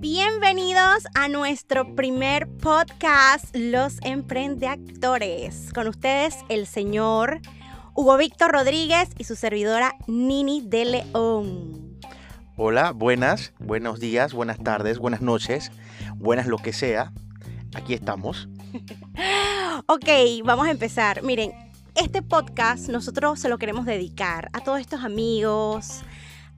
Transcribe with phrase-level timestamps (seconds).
[0.00, 5.72] Bienvenidos a nuestro primer podcast, Los Emprendeactores.
[5.72, 7.40] Con ustedes, el señor
[7.94, 11.98] Hugo Víctor Rodríguez y su servidora Nini de León.
[12.56, 15.72] Hola, buenas, buenos días, buenas tardes, buenas noches,
[16.16, 17.10] buenas lo que sea.
[17.74, 18.50] Aquí estamos.
[19.86, 20.08] ok,
[20.44, 21.22] vamos a empezar.
[21.22, 21.54] Miren,
[21.94, 26.02] este podcast nosotros se lo queremos dedicar a todos estos amigos,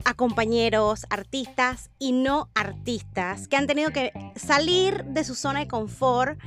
[0.05, 5.69] a compañeros, artistas y no artistas que han tenido que salir de su zona de
[5.69, 6.39] confort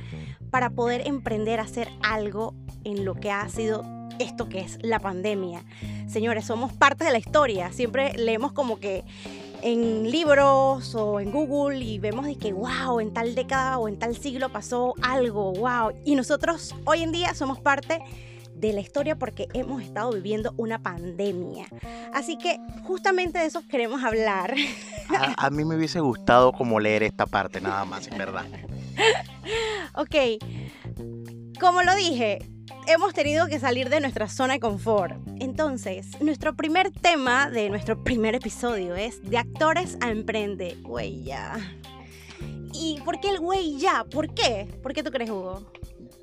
[0.50, 2.54] para poder emprender a hacer algo
[2.84, 3.84] en lo que ha sido
[4.18, 5.64] esto que es la pandemia.
[6.08, 7.70] Señores, somos parte de la historia.
[7.72, 9.04] Siempre leemos como que
[9.62, 13.98] en libros o en Google y vemos de que, wow, en tal década o en
[13.98, 15.92] tal siglo pasó algo, wow.
[16.04, 18.00] Y nosotros hoy en día somos parte
[18.60, 21.66] la historia porque hemos estado viviendo una pandemia.
[22.12, 24.54] Así que justamente de eso queremos hablar.
[25.36, 28.44] A, mí me hubiese gustado como leer esta parte nada más, en verdad.
[29.94, 30.14] ok,
[31.58, 32.40] como lo dije,
[32.86, 35.16] hemos tenido que salir de nuestra zona de confort.
[35.40, 40.76] Entonces, nuestro primer tema de nuestro primer episodio es de actores a emprende.
[40.82, 41.58] Güey, ya.
[42.72, 44.04] ¿Y por qué el güey ya?
[44.04, 44.68] ¿Por qué?
[44.82, 45.70] ¿Por qué tú crees, Hugo?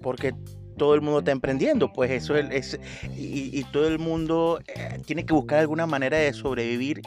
[0.01, 0.33] Porque
[0.77, 2.79] todo el mundo está emprendiendo, pues eso es,
[3.17, 7.01] y, todo el mundo eh, tiene que buscar alguna manera de sobrevivir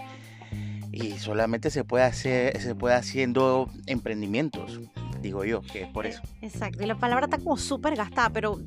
[0.93, 4.81] y solamente se puede hacer, se puede haciendo emprendimientos,
[5.21, 6.23] digo yo, que es por eso.
[6.43, 8.59] Exacto, y la palabra está como súper gastada, pero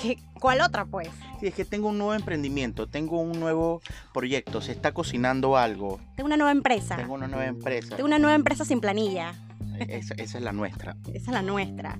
[0.00, 1.08] ¿qué, ¿cuál otra pues?
[1.40, 3.80] Sí, es que tengo un nuevo emprendimiento, tengo un nuevo
[4.12, 6.00] proyecto, se está cocinando algo.
[6.16, 6.96] Tengo una nueva empresa.
[6.96, 7.96] Tengo una nueva empresa.
[7.96, 9.34] Tengo una nueva empresa sin planilla.
[9.78, 10.96] esa es la nuestra.
[11.14, 11.98] Esa es la nuestra.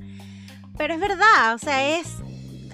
[0.77, 2.23] Pero es verdad, o sea, es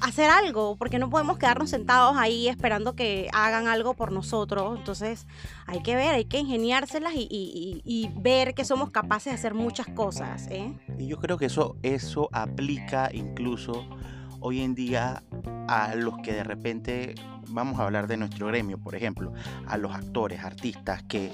[0.04, 4.78] hacer algo, porque no podemos quedarnos sentados ahí esperando que hagan algo por nosotros.
[4.78, 5.26] Entonces
[5.66, 10.46] hay que ver, hay que ingeniárselas y, ver que somos capaces de hacer muchas cosas.
[10.50, 10.72] ¿eh?
[10.98, 13.86] Y yo creo que eso, eso aplica incluso
[14.40, 15.22] hoy en día
[15.68, 17.14] a los que de repente,
[17.48, 19.32] vamos a hablar de nuestro gremio, por ejemplo,
[19.66, 21.30] a los actores, artistas que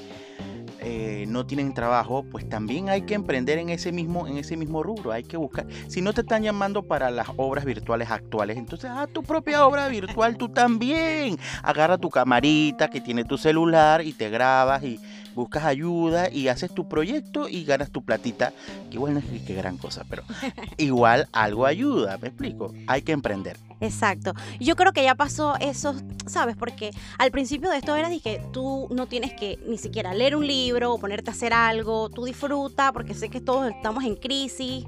[0.82, 4.82] eh, no tienen trabajo, pues también hay que emprender en ese mismo, en ese mismo
[4.82, 5.12] rubro.
[5.12, 5.66] Hay que buscar.
[5.88, 9.88] Si no te están llamando para las obras virtuales actuales, entonces haz tu propia obra
[9.88, 11.38] virtual tú también.
[11.62, 14.98] Agarra tu camarita que tiene tu celular y te grabas y
[15.34, 18.52] buscas ayuda y haces tu proyecto y ganas tu platita.
[18.90, 20.22] Que igual no es que gran cosa, pero
[20.76, 22.72] igual algo ayuda, ¿me explico?
[22.86, 23.56] Hay que emprender.
[23.80, 24.34] Exacto.
[24.58, 25.94] Yo creo que ya pasó eso,
[26.26, 26.54] ¿sabes?
[26.56, 30.46] Porque al principio de esto era que tú no tienes que ni siquiera leer un
[30.46, 34.84] libro o ponerte a hacer algo, tú disfruta, porque sé que todos estamos en crisis.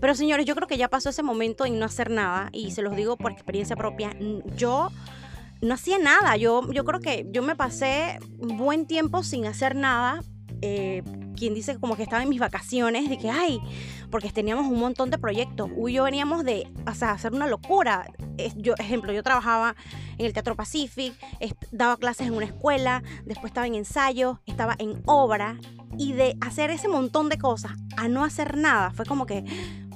[0.00, 2.82] Pero señores, yo creo que ya pasó ese momento en no hacer nada, y se
[2.82, 4.14] los digo por experiencia propia.
[4.56, 4.90] Yo
[5.60, 6.36] no hacía nada.
[6.36, 10.22] Yo, yo creo que yo me pasé buen tiempo sin hacer nada.
[10.62, 11.02] Eh,
[11.36, 13.60] quien dice como que estaba en mis vacaciones, de que, ay,
[14.10, 15.70] porque teníamos un montón de proyectos.
[15.76, 18.06] Uy, yo veníamos de, o sea, hacer una locura.
[18.56, 19.76] Yo, ejemplo, yo trabajaba
[20.18, 21.14] en el Teatro Pacific,
[21.70, 25.58] daba clases en una escuela, después estaba en ensayo, estaba en obra,
[25.98, 29.44] y de hacer ese montón de cosas a no hacer nada, fue como que,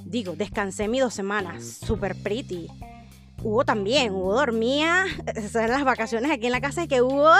[0.05, 2.67] digo, descansé mis dos semanas, super pretty.
[3.43, 7.31] Hugo también, Hugo dormía, en las vacaciones aquí en la casa, y que Hugo...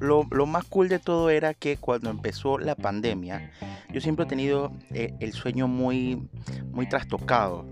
[0.00, 3.50] Lo, lo, más cool de todo era que cuando empezó la pandemia,
[3.90, 6.28] yo siempre he tenido eh, el sueño muy,
[6.72, 7.64] muy trastocado.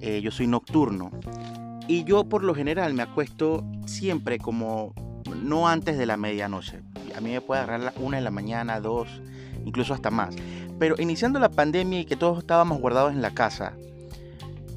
[0.00, 1.10] Eh, yo soy nocturno.
[1.88, 4.94] Y yo por lo general me acuesto siempre como
[5.42, 6.82] no antes de la medianoche.
[7.16, 9.08] A mí me puede agarrar la una de la mañana, dos,
[9.64, 10.34] incluso hasta más.
[10.78, 13.74] Pero iniciando la pandemia y que todos estábamos guardados en la casa,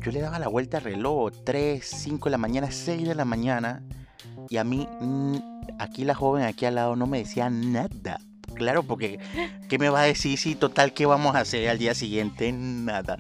[0.04, 3.24] yo le daba la vuelta al reloj, 3, 5 de la mañana, 6 de la
[3.24, 3.82] mañana,
[4.50, 5.36] y a mí, mm,
[5.80, 8.20] aquí la joven aquí al lado no me decía nada.
[8.54, 9.20] Claro, porque
[9.70, 12.52] ¿qué me va a decir si total qué vamos a hacer al día siguiente?
[12.52, 13.18] Nada.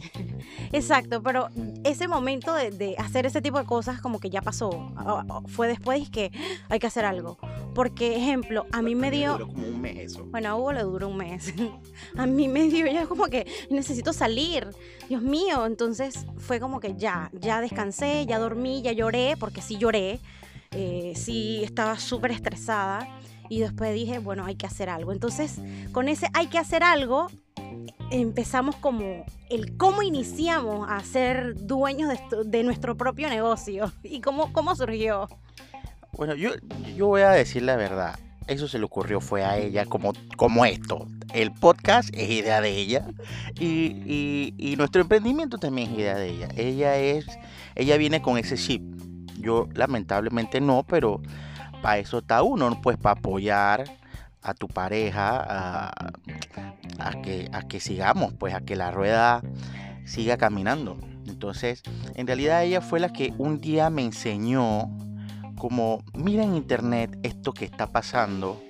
[0.73, 1.47] Exacto, pero
[1.85, 4.91] ese momento de, hacer ese tipo de cosas como que ya pasó.
[4.97, 6.31] Ah, ah, fue después que
[6.69, 7.37] hay que hacer algo.
[7.73, 9.33] Porque, ejemplo, a mí me dio...
[9.33, 10.25] Duró como un mes eso.
[10.25, 11.53] Bueno, a Hugo le duró un mes.
[12.17, 14.67] a mí me dio ya como que necesito salir.
[15.09, 19.77] Dios mío, entonces fue como que ya, ya descansé, ya dormí, ya lloré, porque sí
[19.77, 20.19] lloré.
[20.71, 23.07] Eh, sí estaba súper estresada
[23.49, 25.11] y después dije, bueno, hay que hacer algo.
[25.11, 25.59] Entonces,
[25.91, 27.27] con ese hay que hacer algo,
[28.09, 32.11] empezamos como el cómo iniciamos a ser dueños
[32.45, 35.27] de, nuestro propio negocio y cómo, cómo surgió.
[36.13, 36.51] Bueno, yo,
[36.95, 38.17] yo voy a decir la verdad.
[38.47, 41.07] Eso se le ocurrió fue a ella como, como esto.
[41.33, 43.07] El podcast es idea de ella
[43.59, 46.49] y, y nuestro emprendimiento también es idea de ella.
[46.55, 47.25] Ella es,
[47.75, 48.83] ella viene con ese chip.
[49.39, 51.21] Yo lamentablemente no, pero
[51.81, 53.85] para eso está uno, pues para apoyar
[54.43, 56.11] a tu pareja a,
[56.99, 59.41] a, que, a que sigamos, pues a que la rueda
[60.05, 60.97] siga caminando.
[61.27, 61.81] Entonces,
[62.15, 64.89] en realidad ella fue la que un día me enseñó
[65.63, 68.61] como, mira en internet esto que está pasando.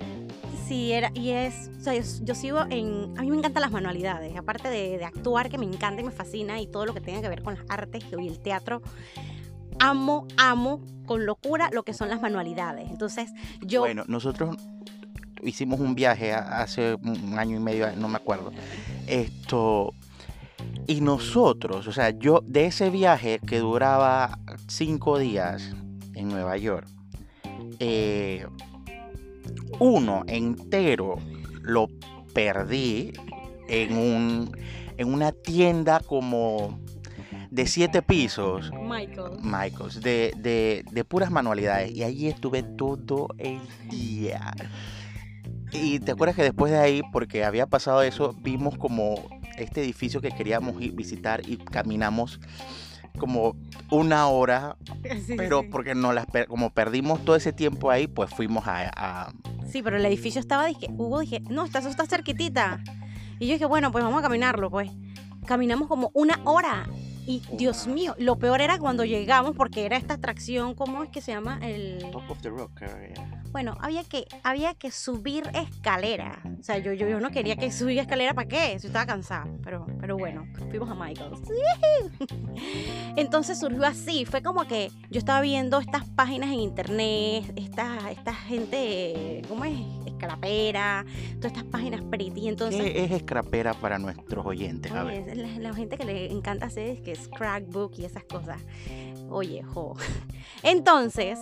[0.68, 4.38] Sí, era, y es, o sea, yo, sigo en, a mí me encantan las manualidades,
[4.38, 7.20] aparte de, de, actuar que me encanta y me fascina y todo lo que tenga
[7.20, 8.84] que ver con las artes y el teatro,
[9.80, 12.88] amo, amo con locura lo que son las manualidades.
[12.92, 13.32] Entonces,
[13.62, 13.80] yo...
[13.80, 14.56] Bueno, nosotros
[15.42, 18.52] hicimos un viaje hace un año y medio, no me acuerdo.
[19.08, 19.96] Esto.
[20.86, 24.38] Y nosotros, o sea, yo de ese viaje que duraba
[24.68, 25.74] cinco días
[26.16, 26.88] en Nueva York,
[27.80, 28.46] eh,
[29.80, 31.18] uno entero
[31.62, 31.88] lo
[32.34, 33.14] perdí
[33.68, 34.58] en, un,
[34.98, 36.80] en una tienda como
[37.52, 38.72] de siete pisos.
[38.72, 39.38] Michael.
[39.42, 41.92] Michaels, de, de, de puras manualidades.
[41.92, 44.54] Y allí estuve todo el día.
[45.72, 49.16] Y te acuerdas que después de ahí, porque había pasado eso, vimos como
[49.58, 52.40] este edificio que queríamos ir visitar y caminamos
[53.18, 53.56] como
[53.90, 54.78] una hora,
[55.38, 59.32] pero porque no las como perdimos todo ese tiempo ahí, pues fuimos a,
[59.70, 62.84] Sí, pero el edificio estaba, dije, Hugo dije, no, eso está cerquitita.
[63.40, 64.92] Y yo dije, bueno, pues vamos a caminarlo, pues.
[65.48, 66.86] Caminamos como una hora
[67.26, 71.22] y Dios mío, lo peor era cuando llegamos, porque era esta atracción, ¿cómo es que
[71.22, 71.60] se llama?
[71.62, 72.00] El...
[72.12, 72.82] Top of the Rock.
[73.54, 76.42] Bueno, había que, había que subir escalera.
[76.60, 78.80] O sea, yo, yo, yo no quería que subir escalera, ¿para qué?
[78.80, 79.48] Si estaba cansada.
[79.64, 81.40] Pero, pero bueno, fuimos a Michael's.
[83.16, 84.26] Entonces surgió así.
[84.26, 89.78] Fue como que yo estaba viendo estas páginas en internet, esta, esta gente, ¿cómo es?
[90.08, 91.06] Escrapera,
[91.36, 92.48] todas estas páginas pretty.
[92.48, 94.92] Entonces, ¿Qué es escrapera para nuestros oyentes?
[94.92, 95.38] A ver.
[95.38, 98.62] La, la, gente que le encanta hacer es que scrapbook y esas cosas.
[99.30, 99.96] Oye, jo.
[100.64, 101.40] Entonces,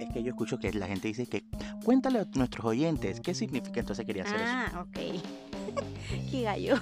[0.00, 1.44] es que yo escucho que la gente dice que
[1.84, 4.46] cuéntale a nuestros oyentes qué significa, entonces quería hacer eso.
[4.46, 5.22] Ah, ok.
[6.30, 6.76] qué gallo.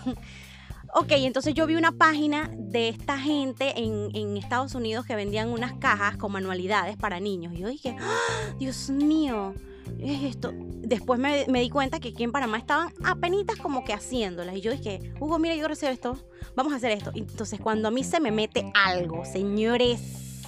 [0.94, 5.50] Ok, entonces yo vi una página de esta gente en, en, Estados Unidos que vendían
[5.50, 7.52] unas cajas con manualidades para niños.
[7.54, 9.54] Y yo dije, ¡Ah, Dios mío,
[9.98, 10.52] es esto.
[10.54, 14.56] Después me, me, di cuenta que aquí en Panamá estaban apenitas como que haciéndolas.
[14.56, 16.16] Y yo dije, Hugo, mira, yo hacer esto.
[16.54, 17.12] Vamos a hacer esto.
[17.14, 20.42] Entonces cuando a mí se me mete algo, señores,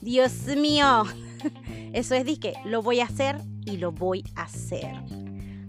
[0.00, 1.04] Dios mío,
[1.92, 4.94] eso es que lo voy a hacer y lo voy a hacer.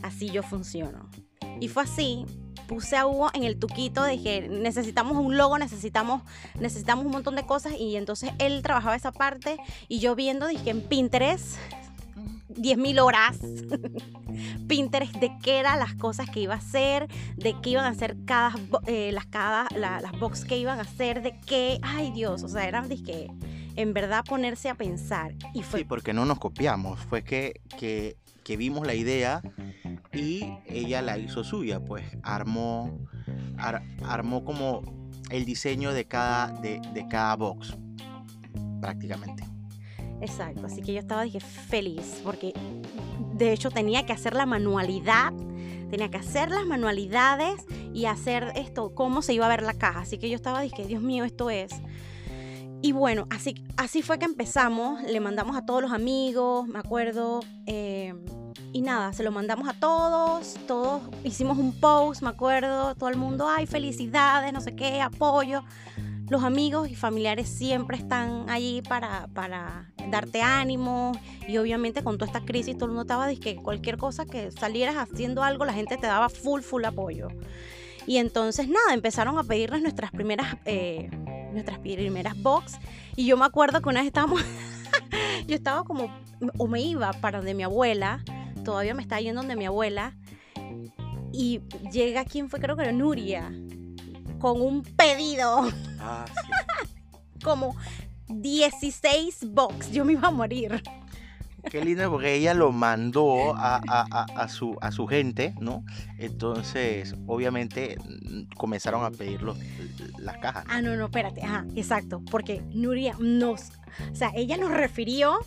[0.04, 1.10] Así yo funciono.
[1.60, 2.26] Y fue así.
[2.68, 6.22] Puse a Hugo en el tuquito, dije, necesitamos un logo, necesitamos,
[6.60, 7.74] necesitamos un montón de cosas.
[7.80, 9.58] Y entonces él trabajaba esa parte
[9.88, 11.58] y yo viendo, dije, en Pinterest,
[12.50, 13.38] 10.000 horas.
[14.68, 18.18] Pinterest de qué eran las cosas que iba a hacer, de qué iban a hacer
[18.26, 18.54] cada,
[18.88, 22.68] eh, las, cada, las box que iban a hacer, de qué, ay Dios, o sea,
[22.68, 23.28] eran que
[23.76, 25.36] en verdad ponerse a pensar.
[25.54, 25.80] Y fue...
[25.80, 29.42] Sí, porque no nos copiamos, fue que, que, que vimos la idea
[30.14, 33.00] y ella la hizo suya, pues armó,
[34.04, 34.82] armó como
[35.30, 37.78] el diseño de cada, de, de cada box,
[38.82, 39.44] prácticamente.
[40.22, 42.54] Exacto, así que yo estaba dije feliz porque
[43.34, 45.34] de hecho tenía que hacer la manualidad,
[45.90, 50.02] tenía que hacer las manualidades y hacer esto, cómo se iba a ver la caja,
[50.02, 51.72] así que yo estaba dije, Dios mío, esto es
[52.82, 57.42] y bueno, así, así fue que empezamos, le mandamos a todos los amigos, me acuerdo,
[57.66, 58.16] eh,
[58.72, 63.18] y nada, se lo mandamos a todos, todos hicimos un post, me acuerdo, todo el
[63.18, 65.64] mundo, ay, felicidades, no sé qué, apoyo.
[66.30, 69.28] Los amigos y familiares siempre están allí para,
[70.10, 71.12] darte ánimo
[71.48, 74.96] y obviamente con toda esta crisis todo el mundo estaba que cualquier cosa que salieras
[74.96, 77.30] haciendo algo, la gente te daba full, full apoyo.
[78.06, 81.10] Y entonces nada, empezaron a pedirles nuestras primeras, eh,
[81.52, 82.80] nuestras primeras box.
[83.16, 84.42] Y yo me acuerdo que una vez estábamos,
[85.48, 86.16] yo estaba como,
[86.58, 88.24] o me iba para donde mi abuela,
[88.64, 90.16] todavía me estaba yendo donde mi abuela.
[91.32, 92.60] Y llega, ¿quién fue?
[92.60, 93.52] Creo que era Nuria,
[94.40, 95.70] con un pedido.
[96.00, 96.26] Ah,
[97.44, 97.76] como
[98.28, 99.92] 16 box.
[99.92, 100.82] Yo me iba a morir.
[101.70, 105.84] Qué lindo porque ella lo mandó a, su, a su gente, ¿no?
[106.18, 107.98] Entonces, obviamente,
[108.56, 109.42] comenzaron a pedir
[110.18, 110.66] las cajas.
[110.70, 111.44] Ah, no, no, espérate.
[111.44, 112.22] Ajá, exacto.
[112.32, 113.72] Porque Nuria nos.
[114.12, 115.38] O sea, ella nos refirió,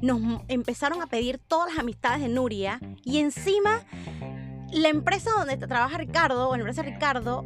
[0.00, 3.82] nos empezaron a pedir todas las amistades de Nuria y encima
[4.72, 7.44] la empresa donde trabaja Ricardo, o la empresa Ricardo,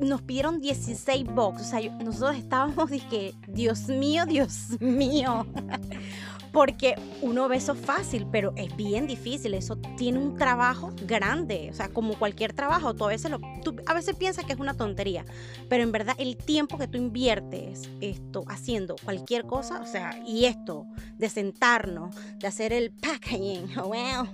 [0.00, 1.62] nos pidieron 16 box.
[1.62, 5.46] O sea, nosotros estábamos, dije, Dios mío, Dios mío.
[6.52, 9.54] Porque uno ve eso fácil, pero es bien difícil.
[9.54, 11.68] Eso tiene un trabajo grande.
[11.72, 15.24] O sea, como cualquier trabajo, tú a veces, piensas que es una tontería,
[15.68, 20.44] pero en verdad el tiempo que tú inviertes esto haciendo cualquier cosa, o sea, y
[20.44, 20.86] esto
[21.18, 24.28] de sentarnos, de hacer el packaging, well,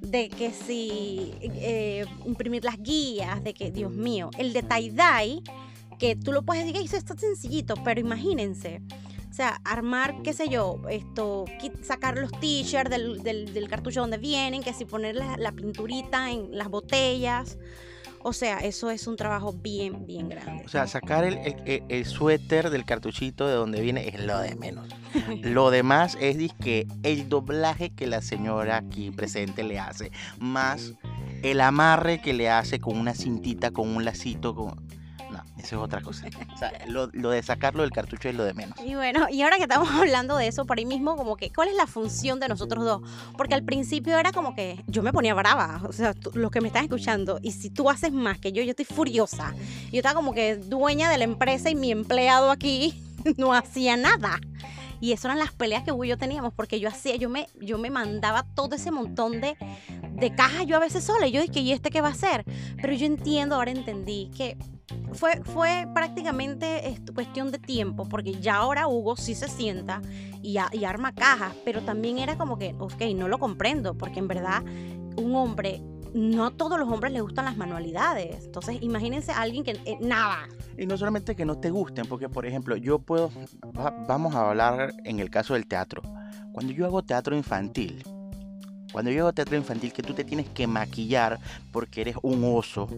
[0.00, 5.42] de que si eh, imprimir las guías, de que, Dios mío, el de tie-dye,
[5.98, 8.80] que tú lo puedes decir, eso está sencillito, pero imagínense
[9.30, 11.44] o sea, armar, qué sé yo, esto,
[11.82, 16.68] sacar los t-shirts del, del, cartucho donde vienen, que si poner la, pinturita en las
[16.68, 17.56] botellas.
[18.22, 20.64] O sea, eso es un trabajo bien, bien grande.
[20.64, 21.38] O sea, sacar el,
[21.88, 24.88] el, suéter del cartuchito de donde viene es lo de menos.
[25.42, 30.92] lo demás es que el doblaje que la señora aquí presente le hace, más
[31.42, 34.99] el amarre que le hace con una cintita, con un lacito, con
[35.60, 36.26] eso es otra cosa.
[36.54, 38.78] O sea, lo, de sacarlo del cartucho es lo de menos.
[38.84, 41.68] Y bueno, y ahora que estamos hablando de eso, por ahí mismo, como que, ¿cuál
[41.68, 43.02] es la función de nosotros dos?
[43.36, 46.68] Porque al principio era como que yo me ponía brava, o sea, los que me
[46.68, 49.54] están escuchando, y si tú haces más que yo, yo estoy furiosa.
[49.90, 53.02] Yo estaba como que dueña de la empresa y mi empleado aquí
[53.36, 54.38] no hacía nada.
[55.00, 57.88] Y eso eran las peleas que yo teníamos, porque yo hacía, yo me, yo me
[57.90, 59.56] mandaba todo ese montón de,
[60.12, 61.26] de cajas yo a veces sola.
[61.26, 62.44] Y yo dije, ¿y este qué va a hacer?
[62.80, 64.58] Pero yo entiendo, ahora entendí que
[65.12, 70.00] fue, fue prácticamente cuestión de tiempo, porque ya ahora Hugo sí se sienta
[70.42, 74.62] y, arma cajas, pero también era como que, ok, no lo comprendo, porque en verdad
[75.16, 75.82] un hombre
[76.14, 78.44] no todos los hombres les gustan las manualidades.
[78.44, 80.48] Entonces, imagínense a alguien que eh, nada.
[80.76, 83.30] Y no solamente que no te gusten, porque por ejemplo, yo puedo,
[84.08, 86.02] vamos a hablar en el caso del teatro.
[86.52, 88.02] Cuando yo hago teatro infantil,
[88.92, 91.38] cuando yo hago teatro infantil, que tú te tienes que maquillar
[91.72, 92.88] porque eres un oso,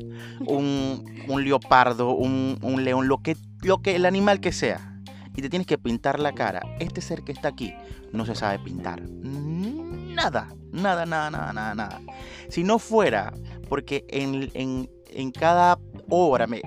[0.41, 5.01] un, un leopardo, un, un, león, lo que, lo que, el animal que sea,
[5.37, 6.61] y te tienes que pintar la cara.
[6.79, 7.75] Este ser que está aquí
[8.13, 9.03] no se sabe pintar.
[9.03, 12.01] Nada, nada, nada, nada, nada, nada.
[12.49, 13.33] Si no fuera
[13.69, 16.61] porque en, en, en cada obra me,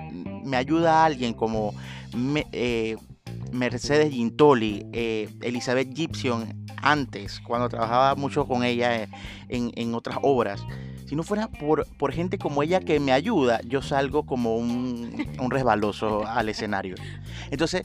[0.44, 1.72] me, ayuda alguien como
[2.52, 2.96] eh,
[3.52, 9.08] Mercedes Gintoli, eh, Elizabeth Gibson, antes, cuando trabajaba mucho con ella
[9.48, 10.62] en, en otras obras.
[11.06, 15.26] Si no fuera por, por, gente como ella que me ayuda, yo salgo como un,
[15.40, 16.96] un resbaloso al escenario.
[17.50, 17.82] Entonces,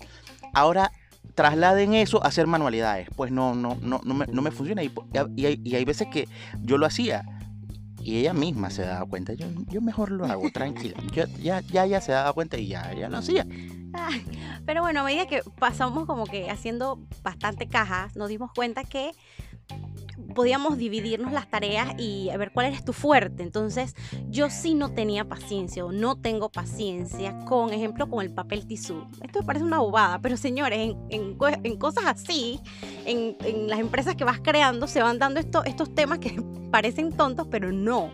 [0.53, 0.91] ahora
[1.35, 3.09] trasladen eso a hacer manualidades.
[3.15, 4.83] Pues no, no, no, no, me, no me funciona.
[4.83, 4.91] Y,
[5.35, 6.27] y, hay, y, hay, veces que
[6.61, 7.23] yo lo hacía
[8.03, 9.33] y ella misma se daba cuenta.
[9.33, 10.97] Yo, yo mejor lo hago, tranquila.
[11.13, 13.45] Yo, ya, ya, ya se daba cuenta y ya, ya lo hacía.
[14.65, 19.11] Pero bueno, a medida que pasamos como que haciendo bastante cajas, nos dimos cuenta que
[20.33, 23.43] podíamos dividirnos las tareas y a ver cuál eres tu fuerte.
[23.43, 23.95] Entonces,
[24.29, 29.05] yo sí no tenía paciencia o no tengo paciencia con, ejemplo, con el papel tisú.
[29.21, 32.59] Esto me parece una bobada, pero señores, en, cosas así,
[33.05, 37.47] en, las empresas que vas creando, se van dando esto, estos temas que parecen tontos,
[37.49, 38.11] pero no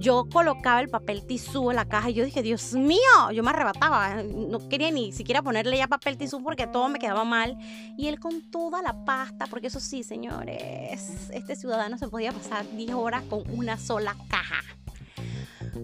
[0.00, 3.50] yo colocaba el papel tisú en la caja y yo dije, Dios mío, yo me
[3.50, 7.58] arrebataba, no quería ni siquiera ponerle ya papel tisú porque todo me quedaba mal.
[7.98, 12.64] Y él con toda la pasta, porque eso sí, señores, este ciudadano se podía pasar
[12.74, 14.62] 10 horas con una sola caja.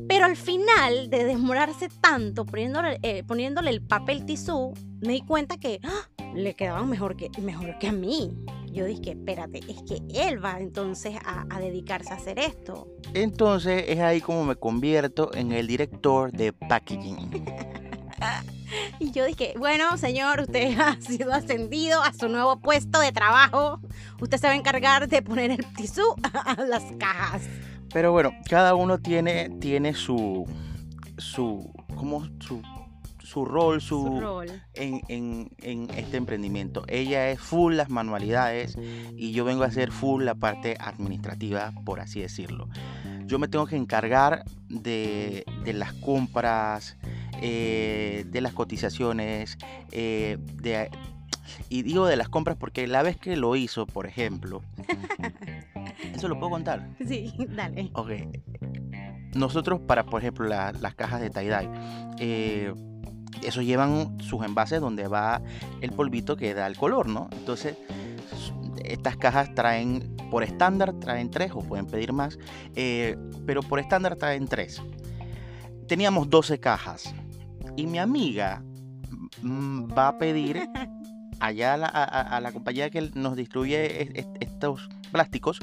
[0.08, 5.58] Pero al final de demorarse tanto poniéndole, eh, poniéndole el papel tisú, me di cuenta
[5.58, 6.08] que ¡ah!
[6.34, 8.32] le quedaban mejor que, mejor que a mí.
[8.76, 12.86] Yo dije, espérate, es que él va entonces a, a dedicarse a hacer esto.
[13.14, 17.42] Entonces es ahí como me convierto en el director de packaging.
[19.00, 23.80] y yo dije, bueno, señor, usted ha sido ascendido a su nuevo puesto de trabajo.
[24.20, 26.14] Usted se va a encargar de poner el tisú
[26.44, 27.44] a las cajas.
[27.94, 30.44] Pero bueno, cada uno tiene, tiene su,
[31.16, 32.60] su, como su,
[33.26, 34.46] su rol, su, rol.
[34.74, 36.84] En, en, en, este emprendimiento.
[36.86, 38.78] Ella es full las manualidades
[39.16, 42.68] y yo vengo a hacer full la parte administrativa, por así decirlo.
[43.24, 46.96] Yo me tengo que encargar de, de las compras,
[47.42, 49.58] eh, de las cotizaciones,
[49.90, 50.88] eh, de,
[51.68, 54.62] y digo de las compras porque la vez que lo hizo, por ejemplo,
[56.14, 56.90] ¿eso lo puedo contar?
[57.04, 57.90] Sí, dale.
[57.94, 58.10] Ok.
[59.34, 61.68] Nosotros para, por ejemplo, las cajas de tie-dye,
[62.20, 62.72] eh,
[63.42, 65.42] eso llevan sus envases donde va
[65.80, 67.28] el polvito que da el color, ¿no?
[67.32, 67.76] Entonces,
[68.84, 72.38] estas cajas traen, por estándar, traen tres o pueden pedir más,
[72.74, 73.16] eh,
[73.46, 74.82] pero por estándar traen tres.
[75.88, 77.14] Teníamos 12 cajas
[77.76, 78.62] y mi amiga
[79.42, 80.68] mm, va a pedir
[81.40, 85.60] allá a la, compañía que nos distribuye estos plásticos,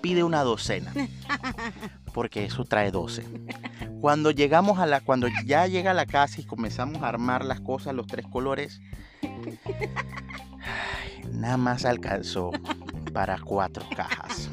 [0.00, 0.92] pide una docena.
[2.12, 3.24] Porque eso trae 12.
[4.00, 7.60] Cuando llegamos a la, cuando ya llega a la casa y comenzamos a armar las
[7.60, 8.80] cosas, los tres colores,
[11.32, 12.52] nada más alcanzó
[13.12, 14.50] para cuatro cajas.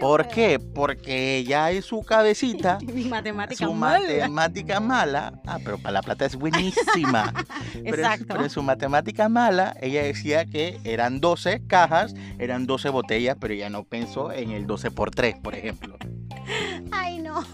[0.00, 0.58] ¿Por qué?
[0.60, 4.06] Porque ella en su cabecita, Mi matemática su mala.
[4.06, 7.32] matemática mala, ah, pero para la plata es buenísima.
[7.72, 8.26] pero, Exacto.
[8.28, 13.54] pero en su matemática mala, ella decía que eran 12 cajas, eran 12 botellas, pero
[13.54, 15.96] ella no pensó en el 12 por 3, por ejemplo.
[16.90, 17.44] Ay, no.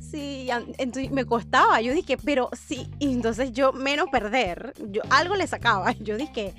[0.00, 1.80] Sí, entonces me costaba.
[1.80, 2.88] Yo dije, pero sí.
[2.98, 5.92] Y entonces yo, menos perder, yo algo le sacaba.
[6.00, 6.54] Yo dije,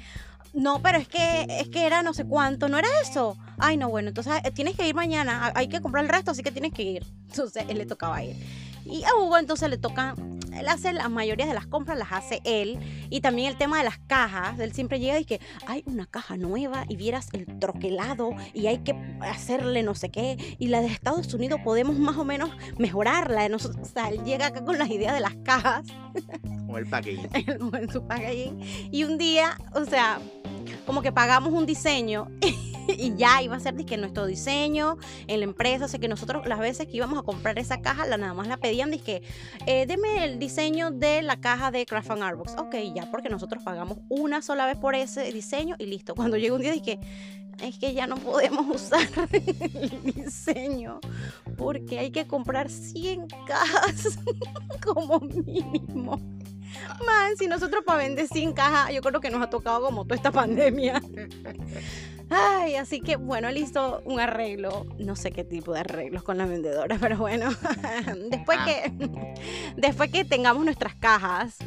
[0.54, 3.38] no, pero es que es que era no sé cuánto, no era eso.
[3.58, 5.48] Ay, no, bueno, entonces eh, tienes que ir mañana.
[5.48, 7.06] ha- Hay que comprar el resto, así que tienes que ir.
[7.30, 8.36] Entonces él le tocaba ir.
[8.90, 10.16] Y a Hugo entonces le toca,
[10.58, 12.80] él hace la mayoría de las compras, las hace él.
[13.10, 16.38] Y también el tema de las cajas, él siempre llega y que hay una caja
[16.38, 20.38] nueva y vieras el troquelado y hay que hacerle no sé qué.
[20.58, 23.48] Y la de Estados Unidos podemos más o menos mejorarla.
[23.50, 25.86] Nosotros, o sea, él llega acá con las ideas de las cajas
[26.68, 27.30] O el packaging.
[27.74, 28.60] en su packaging.
[28.92, 30.20] Y un día, o sea,
[30.86, 32.28] como que pagamos un diseño
[32.98, 35.86] y ya iba a ser que nuestro diseño en la empresa.
[35.86, 38.58] O que nosotros las veces que íbamos a comprar esa caja, la nada más la
[38.58, 39.22] pedían, dije,
[39.66, 42.56] eh, deme el diseño de la caja de Craft and Artbooks.
[42.58, 46.16] Ok, ya, porque nosotros pagamos una sola vez por ese diseño y listo.
[46.16, 47.00] Cuando llegó un día dije,
[47.62, 51.00] es que ya no podemos usar el diseño
[51.58, 54.20] porque hay que comprar 100 cajas
[54.86, 56.20] como mínimo.
[57.06, 60.16] Man, si nosotros para vender 100 cajas, yo creo que nos ha tocado como toda
[60.16, 61.02] esta pandemia.
[62.30, 66.46] Ay, así que bueno, hizo un arreglo, no sé qué tipo de arreglos con la
[66.46, 67.50] vendedora, pero bueno,
[68.30, 68.92] después que,
[69.78, 71.58] después que tengamos nuestras cajas.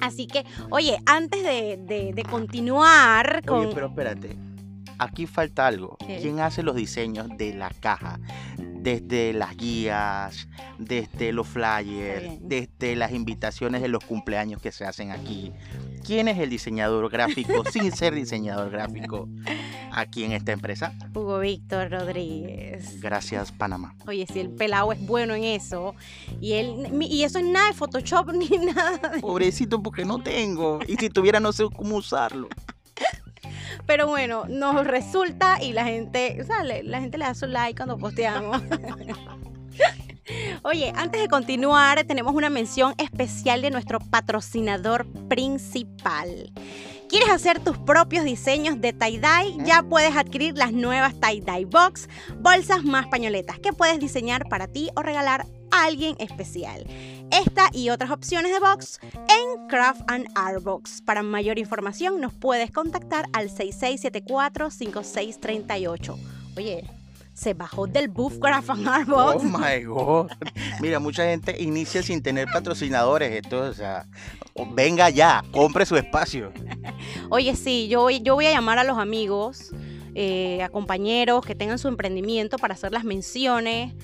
[0.00, 3.60] Así que, oye, antes de, de- de continuar con...
[3.66, 4.36] Oye, pero espérate.
[4.98, 5.96] Aquí falta algo.
[6.06, 6.18] ¿Qué?
[6.20, 8.20] ¿Quién hace los diseños de la caja?
[8.58, 10.48] Desde las guías,
[10.78, 15.52] desde los flyers, desde las invitaciones de los cumpleaños que se hacen aquí.
[16.04, 19.28] ¿Quién es el diseñador gráfico sin ser diseñador gráfico
[19.92, 20.92] aquí en esta empresa?
[21.14, 23.00] Hugo Víctor Rodríguez.
[23.00, 23.94] Gracias, Panamá.
[24.06, 25.94] Oye, si el pelado es bueno en eso,
[26.40, 29.10] y él y eso es nada de Photoshop ni nada.
[29.10, 30.80] de- Pobrecito, porque no tengo.
[30.86, 32.48] Y si tuviera, no sé cómo usarlo.
[33.86, 37.76] Pero bueno, nos resulta y la gente, o sea, la gente le da su like
[37.76, 38.60] cuando posteamos.
[40.62, 46.52] Oye, antes de continuar, tenemos una mención especial de nuestro patrocinador principal.
[47.08, 49.62] ¿Quieres hacer tus propios diseños de tie-dye?
[49.66, 54.88] Ya puedes adquirir las nuevas tie-dye box, bolsas más pañoletas que puedes diseñar para ti
[54.96, 56.86] o regalar a alguien especial.
[57.30, 61.02] Esta y otras opciones de box en Craft and Art Box.
[61.02, 66.16] Para mayor información nos puedes contactar al 6674-5638.
[66.56, 67.01] Oye,
[67.34, 70.30] se bajó del buff Craft and Art Oh my god.
[70.80, 73.32] Mira, mucha gente inicia sin tener patrocinadores.
[73.32, 74.06] Esto, o sea,
[74.74, 76.52] venga ya, compre su espacio.
[77.30, 79.70] Oye, sí, yo, voy- yo voy a llamar a los amigos,
[80.14, 83.94] eh, a compañeros que tengan su emprendimiento para hacer las menciones.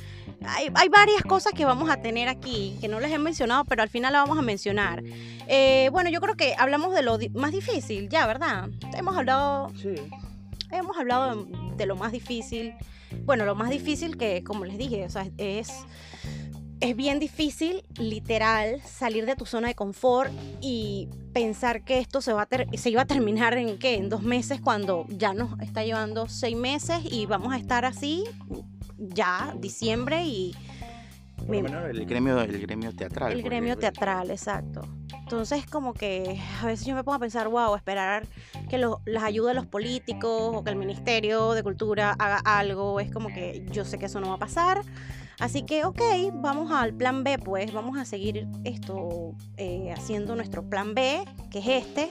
[0.47, 3.83] Hay, hay varias cosas que vamos a tener aquí que no les he mencionado, pero
[3.83, 5.03] al final las vamos a mencionar.
[5.49, 8.69] Eh, bueno, yo creo que hablamos de lo di- más difícil, ya, ¿verdad?
[8.97, 9.95] Hemos hablado Sí.
[10.71, 12.73] hemos hablado de, de lo más difícil.
[13.25, 15.71] Bueno, lo más difícil que, como les dije, o sea, es,
[16.81, 22.33] es bien difícil, literal, salir de tu zona de confort y pensar que esto se,
[22.33, 25.85] va a se iba a terminar en qué, en dos meses, cuando ya nos está
[25.85, 28.25] llevando seis meses y vamos a estar así
[28.99, 30.55] ya, diciembre y
[31.47, 33.33] Por lo menos el gremio, el gremio teatral.
[33.33, 34.83] el porque- gremio teatral, exacto.
[35.23, 38.27] Entonces, como que a veces yo me pongo a pensar, wow, esperar
[38.71, 43.11] que lo- las ayude los políticos o que el Ministerio de Cultura haga algo, es
[43.13, 44.81] como que yo sé que eso no va a pasar.
[45.39, 46.01] Así que, ok,
[46.35, 51.21] vamos al plan B, pues vamos a seguir esto eh, haciendo nuestro plan B,
[51.51, 52.11] que es este.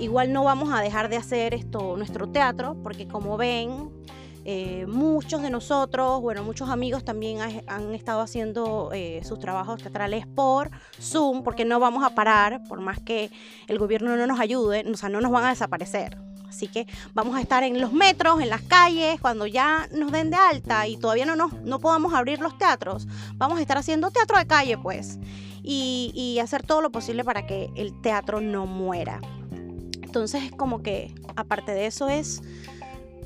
[0.00, 3.90] Igual no vamos a dejar de hacer esto, nuestro teatro, porque como ven,
[4.44, 9.82] eh, muchos de nosotros, bueno, muchos amigos también ha- han estado haciendo eh, sus trabajos
[9.82, 13.30] teatrales por Zoom, porque no vamos a parar, por más que
[13.68, 16.18] el gobierno no nos ayude, o sea, no nos van a desaparecer.
[16.48, 20.30] Así que vamos a estar en los metros, en las calles, cuando ya nos den
[20.30, 24.10] de alta y todavía no, nos, no podamos abrir los teatros, vamos a estar haciendo
[24.12, 25.18] teatro de calle, pues,
[25.64, 29.20] y, y hacer todo lo posible para que el teatro no muera.
[30.02, 32.40] Entonces, como que, aparte de eso, es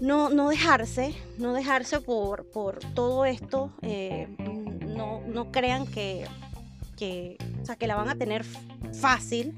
[0.01, 3.73] no, no dejarse, no dejarse por, por todo esto.
[3.83, 4.29] eh,
[4.99, 6.27] no, no crean que,
[6.97, 8.45] que, o sea, que la van a tener
[8.93, 9.57] fácil,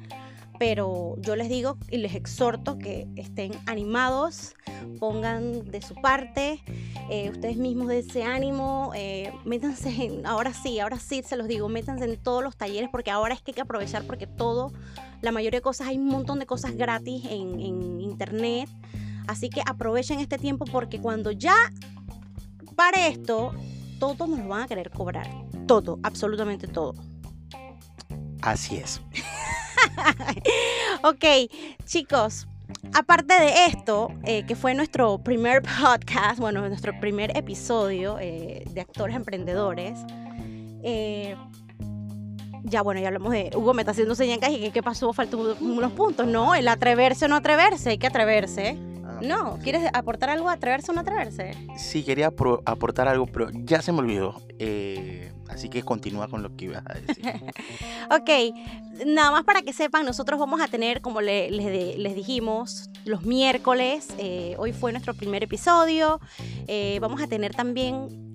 [0.59, 4.55] pero yo les digo y les exhorto que estén animados,
[4.99, 6.63] pongan de su parte,
[7.09, 11.49] eh, ustedes mismos de ese ánimo, eh, métanse en, ahora sí, ahora sí se los
[11.49, 14.73] digo, métanse en todos los talleres porque ahora es que hay que aprovechar porque todo,
[15.23, 18.69] la mayoría de cosas, hay un montón de cosas gratis en, en internet.
[19.27, 21.55] Así que aprovechen este tiempo porque cuando ya
[22.77, 23.53] pare esto,
[23.99, 25.29] todos nos lo van a querer cobrar.
[25.67, 26.95] Todo, absolutamente todo.
[28.43, 29.01] Así es.
[31.03, 31.25] ok,
[31.85, 32.49] chicos,
[32.95, 38.81] aparte de esto, eh, que fue nuestro primer podcast, bueno, nuestro primer episodio eh, de
[38.81, 39.99] actores emprendedores,
[40.83, 41.37] eh,
[42.65, 45.57] ya bueno, ya hablamos de Hugo me está haciendo señas y que qué pasó, faltó
[45.61, 46.27] unos puntos.
[46.27, 48.77] No, el atreverse o no atreverse, hay que atreverse.
[49.23, 50.49] No, ¿quieres aportar algo?
[50.49, 51.53] ¿Atreverse o no atreverse?
[51.77, 54.41] Sí, quería aportar algo, pero ya se me olvidó.
[54.59, 57.25] Eh, así que continúa con lo que ibas a decir.
[58.11, 64.09] ok, nada más para que sepan, nosotros vamos a tener, como les, dijimos, los miércoles.
[64.19, 66.21] Eh, hoy fue nuestro primer episodio.
[66.67, 68.30] Eh, vamos a tener también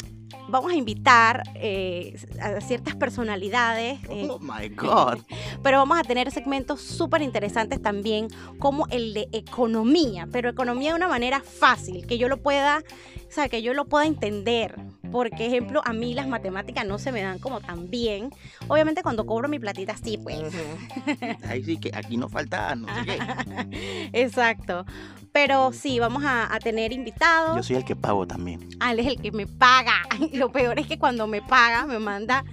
[0.48, 4.00] vamos a invitar eh, a ciertas personalidades.
[4.10, 5.20] Eh, oh my God.
[5.64, 8.28] Pero vamos a tener segmentos súper interesantes también,
[8.60, 12.84] como el de economía, pero economía de una manera fácil, que yo lo pueda,
[13.28, 14.76] o sea, que yo lo pueda entender.
[15.12, 18.30] Por ejemplo, a mí las matemáticas no se me dan como tan bien.
[18.68, 20.40] Obviamente cuando cobro mi platita sí, pues.
[21.48, 24.10] Ahí sí que aquí no falta no sé qué.
[24.14, 24.86] Exacto.
[25.32, 27.58] Pero sí, vamos a, tener invitados.
[27.58, 28.70] Yo soy el que pago también.
[28.80, 30.04] Ah, él es el que me paga.
[30.34, 32.44] Lo peor es que cuando me paga, me manda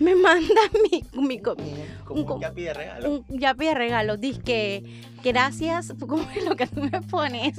[0.00, 1.40] me manda mi, mi
[2.08, 3.10] un, un, yapi de regalo.
[3.10, 4.16] Un yapi de regalo.
[4.16, 7.58] Dice que gracias, ¿cómo es lo que tú me pones?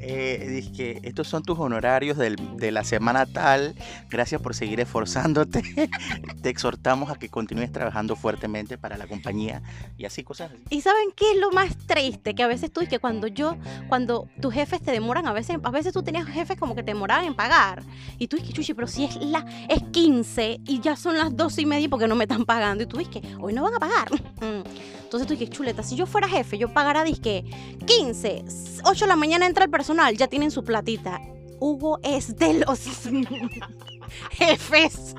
[0.00, 3.74] Eh, que estos son tus honorarios de la semana tal.
[4.08, 5.62] Gracias por seguir esforzándote.
[6.42, 9.62] Te exhortamos a que continúes trabajando fuertemente para la compañía
[9.96, 10.50] y así cosas.
[10.70, 12.34] ¿Y saben qué es lo más triste?
[12.34, 13.56] Que a veces tú, y que cuando yo,
[13.88, 16.92] cuando tus jefes te demoran, a veces, a veces tú tenías jefes como que te
[16.92, 17.82] demoraban en pagar.
[18.18, 21.62] Y tú dices, chuchi, pero si es la, es 15 y ya son las 12
[21.62, 22.84] y media porque no me están pagando.
[22.84, 24.08] Y tú dices que hoy no van a pagar.
[25.08, 27.44] Entonces tú dices, chuleta, si yo fuera jefe, yo pagara disque
[27.86, 28.44] 15,
[28.84, 31.20] 8 de la mañana entra el personal, ya tienen su platita.
[31.58, 32.80] Hugo es de los
[34.30, 35.16] jefes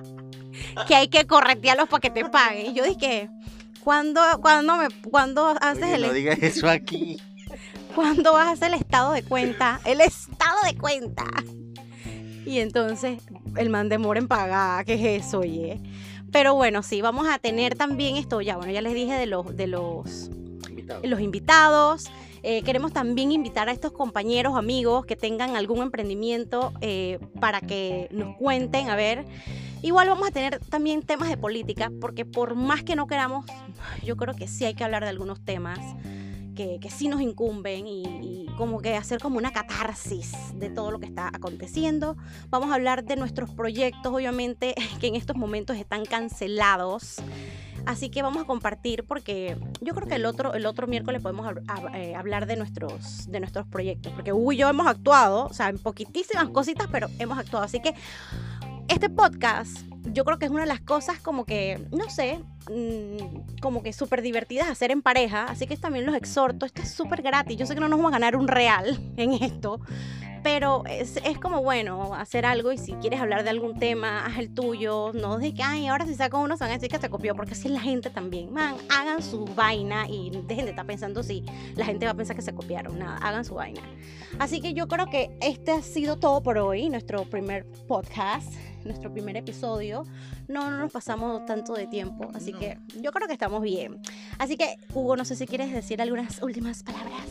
[0.88, 2.68] que hay que corretearlos para que te paguen.
[2.68, 3.30] Y yo dije,
[3.84, 6.04] ¿cuándo, cuando me, cuando haces el...
[6.04, 7.22] No digas eso aquí.
[7.94, 9.82] ¿Cuándo vas a hacer el estado de cuenta?
[9.84, 11.26] El estado de cuenta.
[12.46, 13.22] Y entonces
[13.58, 14.86] el man demora en pagar.
[14.86, 15.82] ¿Qué es eso, oye?
[16.32, 19.58] Pero bueno, sí, vamos a tener también esto, ya, bueno, ya les dije de los,
[19.58, 20.30] de los,
[20.98, 21.10] invitados.
[21.10, 22.12] Los invitados.
[22.42, 28.08] Eh, queremos también invitar a estos compañeros, amigos que tengan algún emprendimiento eh, para que
[28.12, 29.26] nos cuenten, a ver.
[29.82, 33.46] Igual vamos a tener también temas de política, porque por más que no queramos,
[34.04, 35.80] yo creo que sí hay que hablar de algunos temas
[36.80, 41.06] que, sí nos incumben y, como que hacer como una catarsis de todo lo que
[41.06, 42.18] está aconteciendo.
[42.50, 47.22] Vamos a hablar de nuestros proyectos, obviamente, que en estos momentos están cancelados.
[47.90, 51.52] Así que vamos a compartir porque yo creo que el otro, el otro miércoles podemos
[51.96, 54.14] eh, hablar de nuestros, de nuestros proyectos.
[54.14, 57.66] Porque Hugo y yo hemos actuado, o sea, en poquitísimas cositas, pero hemos actuado.
[57.66, 57.96] Así que
[58.90, 63.60] este podcast yo creo que es una de las cosas como que, no sé, mm,
[63.62, 65.46] como que súper divertidas hacer en pareja.
[65.46, 66.66] Así que también los exhorto.
[66.66, 67.58] Esto es súper gratis.
[67.58, 69.80] Yo sé que no nos vamos a ganar un real en esto.
[70.42, 74.38] Pero es, es, como bueno hacer algo y si quieres hablar de algún tema, haz
[74.38, 75.12] el tuyo.
[75.14, 77.36] No de que, ay, ahora si saco uno se van a decir que se copió.
[77.36, 78.54] Porque así es la gente también.
[78.54, 81.44] Man, hagan su vaina y dejen de estar pensando si
[81.76, 82.98] la gente va a pensar que se copiaron.
[82.98, 83.82] Nada, hagan su vaina.
[84.40, 88.54] Así que yo creo que este ha sido todo por hoy, nuestro primer podcast
[88.86, 90.06] nuestro primer episodio,
[90.48, 94.02] no, nos pasamos tanto de tiempo, así que yo creo que estamos bien.
[94.38, 97.24] Así que, Hugo, no sé si quieres decir algunas últimas palabras.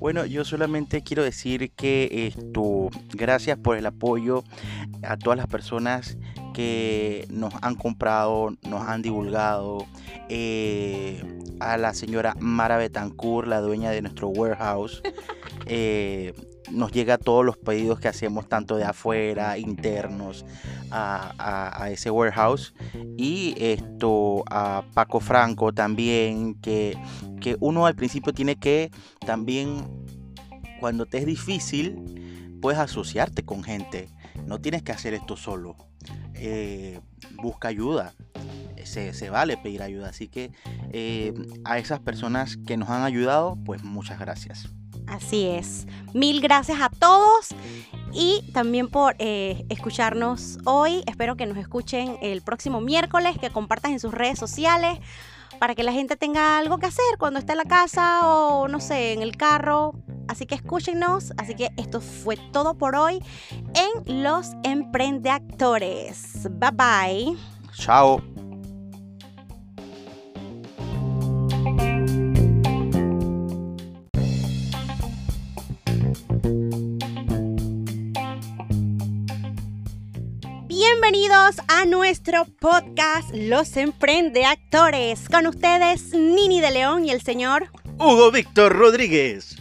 [0.00, 4.42] Bueno, yo solamente quiero decir que esto, gracias por el apoyo
[5.04, 6.18] a todas las personas
[6.52, 9.86] que nos han comprado, nos han divulgado,
[10.28, 11.22] eh,
[11.60, 15.02] a la señora Mara Betancourt, la dueña de nuestro warehouse.
[15.66, 16.34] Eh,
[16.72, 20.44] nos llega todos los pedidos que hacemos, tanto de afuera, internos,
[20.90, 22.74] a, ese warehouse.
[23.16, 26.96] Y esto a Paco Franco también, que,
[27.40, 28.90] que uno al principio tiene que
[29.24, 29.86] también,
[30.80, 34.08] cuando te es difícil, puedes asociarte con gente.
[34.46, 35.76] No tienes que hacer esto solo.
[36.34, 37.00] Eh,
[37.42, 38.14] busca ayuda.
[38.86, 40.08] Se, vale pedir ayuda.
[40.08, 40.52] Así que
[40.92, 44.68] eh, a esas personas que nos han ayudado, pues muchas gracias.
[45.06, 45.86] Así es.
[46.14, 47.48] Mil gracias a todos
[48.12, 51.02] y también por eh, escucharnos hoy.
[51.06, 54.98] Espero que nos escuchen el próximo miércoles, que compartan en sus redes sociales
[55.58, 58.80] para que la gente tenga algo que hacer cuando esté en la casa o no
[58.80, 59.94] sé, en el carro.
[60.28, 61.32] Así que escúchenos.
[61.36, 63.22] Así que esto fue todo por hoy
[63.74, 66.48] en Los Emprendeactores.
[66.50, 67.36] Bye bye.
[67.74, 68.31] Chao.
[81.12, 85.28] Bienvenidos a nuestro podcast Los Emprende Actores.
[85.28, 89.56] Con ustedes Nini de León y el señor Hugo Víctor Rodríguez.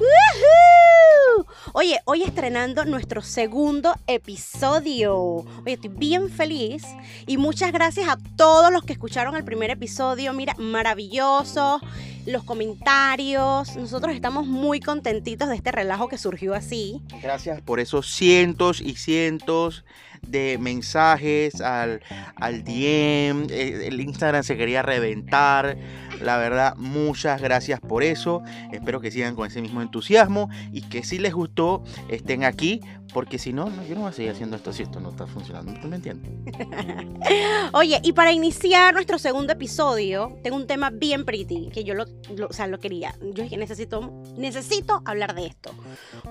[1.73, 5.13] Oye, hoy estrenando nuestro segundo episodio.
[5.13, 6.85] Oye, estoy bien feliz
[7.27, 10.31] y muchas gracias a todos los que escucharon el primer episodio.
[10.31, 11.81] Mira, maravilloso.
[12.25, 13.75] Los comentarios.
[13.75, 17.01] Nosotros estamos muy contentitos de este relajo que surgió así.
[17.21, 19.83] Gracias por esos cientos y cientos
[20.21, 22.01] de mensajes al,
[22.35, 23.47] al DM.
[23.49, 25.77] eh, El Instagram se quería reventar.
[26.21, 28.43] La verdad, muchas gracias por eso.
[28.71, 32.81] Espero que sigan con ese mismo entusiasmo y que si les gustó estén aquí.
[33.13, 35.73] Porque si no, yo no voy a seguir haciendo esto si esto no está funcionando.
[35.81, 36.31] ¿Tú me entiendes?
[37.73, 42.05] Oye, y para iniciar nuestro segundo episodio, tengo un tema bien pretty, que yo lo-
[42.49, 43.13] o sea, lo quería.
[43.33, 45.71] Yo dije, necesito, necesito hablar de esto.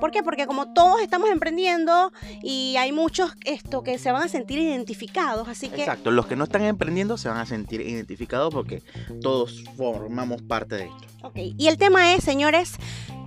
[0.01, 0.23] ¿Por qué?
[0.23, 5.49] Porque como todos estamos emprendiendo y hay muchos esto que se van a sentir identificados,
[5.49, 6.11] así que Exacto.
[6.11, 8.83] Los que no están emprendiendo se van a sentir identificados porque
[9.21, 11.11] todos formamos parte de esto.
[11.23, 12.77] Ok, y el tema es, señores,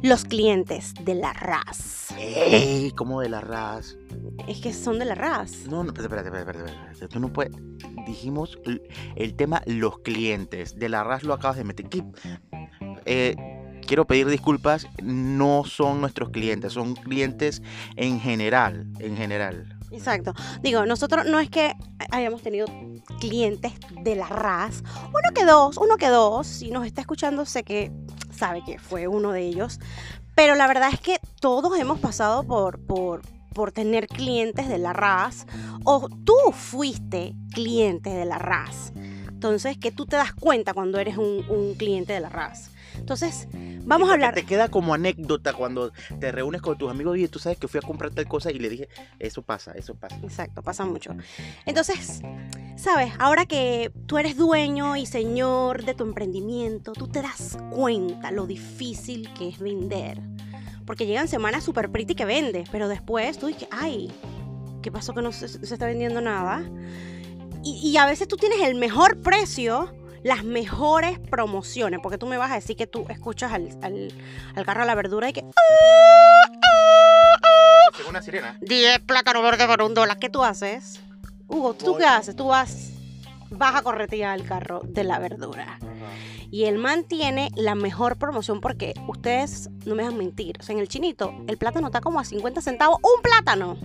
[0.02, 2.08] los clientes de la RAS.
[2.18, 2.92] ¡Ey!
[2.92, 3.98] ¿Cómo de la RAS?
[4.48, 5.68] Es que son de la RAS.
[5.68, 7.08] No, no, espérate, espérate, espérate, espérate.
[7.08, 7.54] Tú no puedes.
[8.06, 8.58] Dijimos
[9.16, 10.78] el tema los clientes.
[10.78, 11.88] De la RAS lo acabas de meter.
[13.06, 13.36] Eh,
[13.88, 14.88] quiero pedir disculpas.
[15.02, 17.62] No son nuestros clientes, son clientes
[17.96, 18.88] en general.
[19.00, 19.78] En general.
[19.93, 20.34] Exacto.
[20.62, 21.75] Digo, nosotros no es que
[22.12, 22.65] hayamos tenido
[23.19, 24.84] clientes de la RAS.
[25.08, 26.47] Uno que dos, uno que dos.
[26.47, 27.91] Si nos está escuchando, sé que
[28.36, 29.79] sabe que fue uno de ellos.
[30.36, 33.21] Pero la verdad es que todos hemos pasado por, por,
[33.53, 35.45] por tener clientes de la RAS.
[35.86, 38.93] O tú fuiste cliente de la RAS.
[38.95, 42.71] Entonces, que tú te das cuenta cuando eres un, un cliente de la RAS.
[42.97, 43.47] Entonces,
[43.86, 44.34] vamos a hablar.
[44.34, 47.79] Te queda como anécdota cuando te reúnes con tus amigos y tú sabes que fui
[47.79, 50.17] a comprar tal cosa y le dije, eso pasa, eso pasa.
[50.23, 51.15] Exacto, pasa mucho.
[51.65, 52.21] Entonces,
[52.75, 58.32] sabes, ahora que tú eres dueño y señor de tu emprendimiento, tú te das cuenta
[58.32, 60.19] lo difícil que es vender.
[60.86, 64.12] Porque llegan semanas super pretty que vendes, pero después tú dices, ay,
[64.82, 66.63] ¿qué pasó que no se, se está vendiendo nada?
[67.63, 72.38] Y, y a veces tú tienes el mejor precio, las mejores promociones, porque tú me
[72.38, 74.12] vas a decir que tú escuchas al, al,
[74.55, 75.43] al carro de la verdura y que
[77.97, 78.57] Tengo una sirena.
[78.62, 80.17] 10 plátanos verdes por un dólar.
[80.19, 81.01] ¿Qué tú haces?
[81.47, 81.99] Hugo, ¿tú Voy.
[82.01, 82.36] qué haces?
[82.36, 82.91] Tú vas,
[83.51, 85.77] vas a corretear el carro de la verdura.
[86.49, 90.57] Y el man tiene la mejor promoción porque ustedes no me dejan mentir.
[90.59, 93.77] O sea, en el chinito, el plátano está como a 50 centavos, un plátano.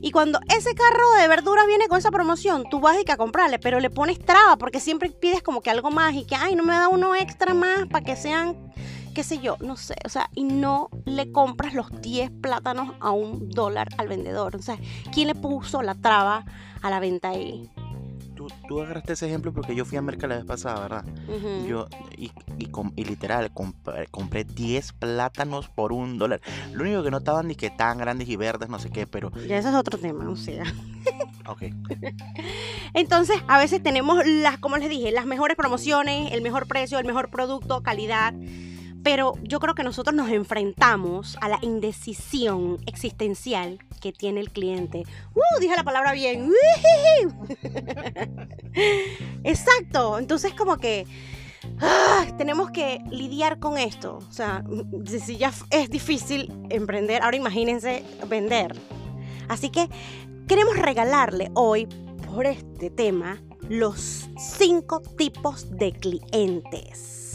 [0.00, 3.80] Y cuando ese carro de verduras viene con esa promoción, tú vas a comprarle, pero
[3.80, 6.74] le pones traba porque siempre pides como que algo más y que, ay, no me
[6.74, 8.72] da uno extra más para que sean,
[9.14, 9.96] qué sé yo, no sé.
[10.04, 14.56] O sea, y no le compras los 10 plátanos a un dólar al vendedor.
[14.56, 14.78] O sea,
[15.12, 16.44] ¿quién le puso la traba
[16.82, 17.70] a la venta ahí?
[18.48, 21.04] Tú, tú agarraste ese ejemplo porque yo fui a Merca la vez pasada, ¿verdad?
[21.28, 21.66] Ujú.
[21.66, 26.40] Yo, y, y com- y literal, compré, compré 10 plátanos por un dólar.
[26.72, 29.30] Lo único que no estaban ni que tan grandes y verdes, no sé qué, pero.
[29.46, 30.64] Ya eso es otro tema, o sea.
[31.48, 31.62] Ok.
[32.94, 37.04] Entonces, a veces tenemos las, como les dije, las mejores promociones, el mejor precio, el
[37.06, 38.34] mejor producto, calidad.
[39.06, 45.04] Pero yo creo que nosotros nos enfrentamos a la indecisión existencial que tiene el cliente.
[45.32, 45.60] ¡Uh!
[45.60, 46.50] Dije la palabra bien.
[49.44, 50.18] Exacto.
[50.18, 51.06] Entonces, como que
[51.80, 54.18] ah, tenemos que lidiar con esto.
[54.28, 54.64] O sea,
[55.04, 58.74] si ya es difícil emprender, ahora imagínense vender.
[59.46, 59.88] Así que
[60.48, 61.86] queremos regalarle hoy
[62.26, 67.25] por este tema los cinco tipos de clientes.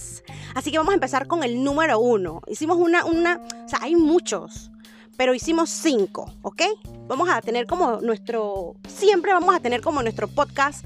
[0.55, 2.41] Así que vamos a empezar con el número uno.
[2.47, 4.71] Hicimos una, una, o sea, hay muchos,
[5.17, 6.61] pero hicimos cinco, ¿ok?
[7.07, 10.85] Vamos a tener como nuestro, siempre vamos a tener como nuestro podcast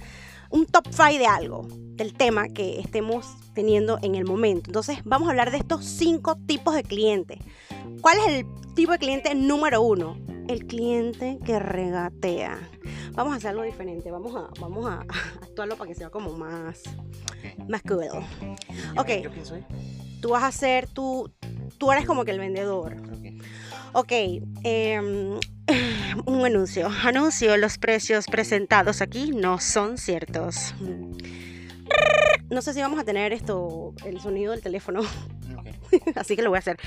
[0.49, 4.69] un top five de algo, del tema que estemos teniendo en el momento.
[4.69, 7.39] Entonces, vamos a hablar de estos cinco tipos de clientes.
[8.01, 10.17] ¿Cuál es el tipo de cliente número uno?
[10.47, 12.59] El cliente que regatea.
[13.13, 14.11] Vamos a hacer algo diferente.
[14.11, 14.99] Vamos a, vamos a
[15.41, 16.83] actuarlo para que sea como más,
[17.67, 18.05] más cool.
[18.13, 19.09] ¿Yo- Ok.
[19.23, 19.63] ¿Yo soy?
[20.21, 21.31] Tú vas a ser, tú,
[21.77, 22.95] tú eres como que el vendedor.
[23.93, 24.11] Ok.
[24.63, 25.39] Em,
[26.25, 26.89] un anuncio.
[27.03, 30.73] Anuncio, los precios presentados aquí no son ciertos.
[32.49, 35.01] No sé si vamos a tener esto, el sonido del teléfono,
[36.15, 36.77] así que lo voy a hacer.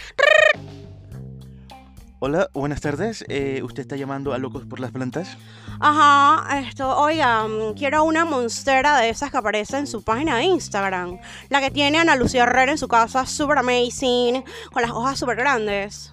[2.21, 3.25] Hola, buenas tardes.
[3.29, 5.39] Eh, ¿Usted está llamando a Locos por las Plantas?
[5.79, 10.43] Ajá, esto, oiga, mm, quiero una monstera de esas que aparece en su página de
[10.43, 11.21] Instagram.
[11.49, 15.37] La que tiene Ana Lucía Herrera en su casa, super amazing, con las hojas súper
[15.37, 16.13] grandes.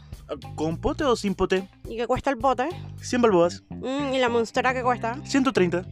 [0.54, 1.68] ¿Con pote o sin pote?
[1.90, 2.70] ¿Y qué cuesta el pote?
[3.02, 3.64] 100 balboas.
[3.70, 5.18] Mm, ¿Y la monstera qué cuesta?
[5.24, 5.86] 130.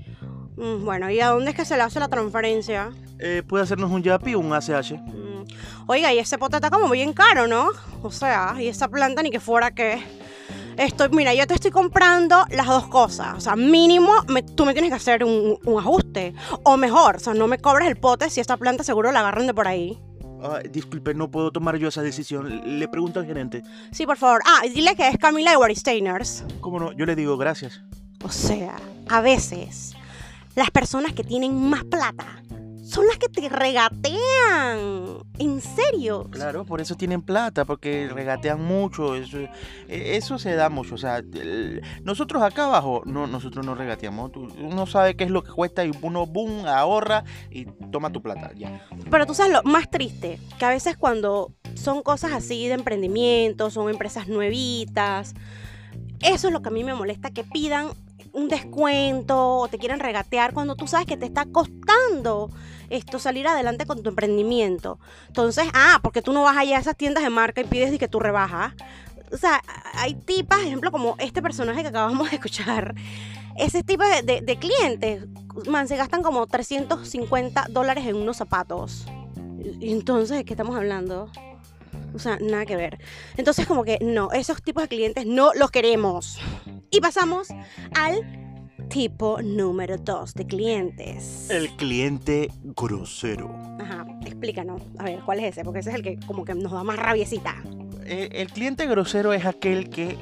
[0.58, 2.92] Mm, bueno, ¿y a dónde es que se le hace la transferencia?
[3.20, 4.92] Eh, puede hacernos un Yapi o un ACH.
[4.94, 5.44] Mm,
[5.88, 7.70] Oiga, y ese pote está como bien caro, ¿no?
[8.02, 10.02] O sea, y esa planta ni que fuera que...
[10.78, 13.36] Estoy, mira, yo te estoy comprando las dos cosas.
[13.38, 16.34] O sea, mínimo me- tú me tienes que hacer un, un ajuste.
[16.63, 19.46] O mejor, o sea, no me cobres el pote si esta planta seguro la agarran
[19.46, 20.00] de por ahí.
[20.42, 22.80] Ah, disculpe, no puedo tomar yo esa decisión.
[22.80, 23.62] Le pregunto al gerente.
[23.92, 24.42] Sí, por favor.
[24.48, 26.44] Ah, y dile que es Camila de Waristainers.
[26.60, 26.92] ¿Cómo no?
[26.94, 27.82] Yo le digo gracias.
[28.24, 28.76] O sea,
[29.10, 29.94] a veces
[30.56, 32.26] las personas que tienen más plata
[32.86, 35.24] son las que te regatean.
[35.39, 36.28] En serio.
[36.30, 39.38] Claro, por eso tienen plata, porque regatean mucho, eso,
[39.88, 40.96] eso se da mucho.
[40.96, 44.32] O sea, el- nosotros acá abajo, no, nosotros no regateamos.
[44.36, 48.52] Uno sabe qué es lo que cuesta y uno, boom, ahorra y toma tu plata.
[48.56, 48.86] Ya.
[49.10, 53.72] Pero tú sabes lo más triste, que a veces cuando son cosas así de emprendimiento,
[53.72, 55.34] son empresas nuevitas,
[56.20, 57.88] eso es lo que a mí me molesta, que pidan
[58.34, 62.50] un descuento o te quieren regatear cuando tú sabes que te está costando
[62.89, 65.00] esto salir adelante con tu emprendimiento.
[65.28, 67.98] Entonces, ah, porque tú no vas allá a esas tiendas de marca y pides y
[67.98, 68.74] que tú rebajas.
[69.32, 69.62] O sea,
[69.96, 72.93] hay tipas, ejemplo, como este personaje que acabamos de escuchar.
[73.58, 75.26] Ese tipo de, de- de clientes,
[75.67, 79.06] man, se gastan como 350 dólares en unos zapatos.
[79.80, 81.30] Y entonces, ¿de qué estamos hablando?
[82.15, 83.00] O sea, nada que ver.
[83.38, 86.39] Entonces, como que no, esos tipos de clientes no los queremos.
[86.94, 87.48] Y pasamos
[87.96, 88.22] al
[88.88, 91.50] tipo número 2 de clientes.
[91.50, 93.50] El cliente grosero.
[93.80, 94.84] Ajá, explícanos.
[95.00, 95.64] A ver, ¿cuál es ese?
[95.64, 97.56] Porque ese es el que como que nos da más rabiecita.
[98.06, 100.20] Eh, el cliente grosero es aquel que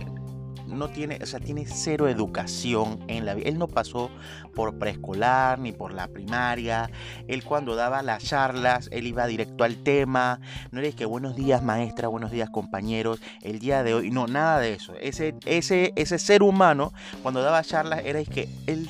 [0.72, 3.50] no tiene, o sea, tiene cero educación en la vida.
[3.50, 4.10] Él no pasó
[4.56, 6.90] por preescolar ni por la primaria.
[7.28, 10.40] Él cuando daba las charlas, él iba directo al tema.
[10.72, 14.12] No era que buenos días maestra, buenos días compañeros, el día de hoy.
[14.12, 14.94] No, nada de eso.
[15.00, 18.90] Ese, ese, ese ser humano cuando daba charlas era que él,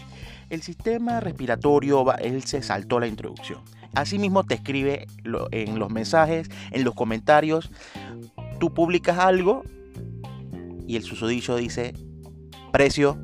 [0.50, 3.62] el sistema respiratorio, él se saltó la introducción.
[3.94, 5.08] Asimismo te escribe
[5.52, 7.70] en los mensajes, en los comentarios,
[8.60, 9.64] tú publicas algo
[10.92, 11.94] y el susodicho dice
[12.74, 13.18] precio.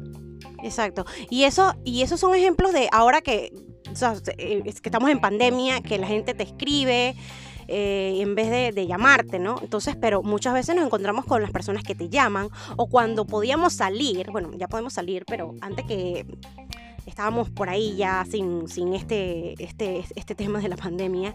[0.64, 1.06] Exacto.
[1.30, 3.52] Y eso, y esos son ejemplos de ahora que,
[4.38, 7.16] es que estamos en pandemia, que la gente te escribe.
[7.68, 9.58] eh, en vez de llamarte, ¿no?
[9.62, 13.74] Entonces, pero muchas veces nos encontramos con las personas que te llaman o cuando podíamos
[13.74, 16.26] salir, bueno, ya podemos salir, pero antes que
[17.08, 21.34] estábamos por ahí ya sin, sin este, este, este tema de la pandemia,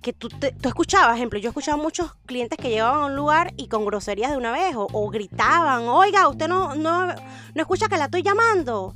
[0.00, 3.52] que tú, te- tú escuchabas, ejemplo, yo escuchaba muchos clientes que llegaban a un lugar
[3.56, 7.88] y con groserías de una vez o, o gritaban, oiga, usted no, no, no escucha
[7.88, 8.94] que la estoy llamando.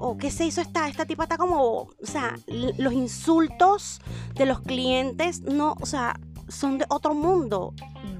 [0.00, 4.00] O qué se hizo esta, esta tipa está como, o sea, los insultos
[4.34, 7.74] de los clientes no, o sea, son de otro mundo.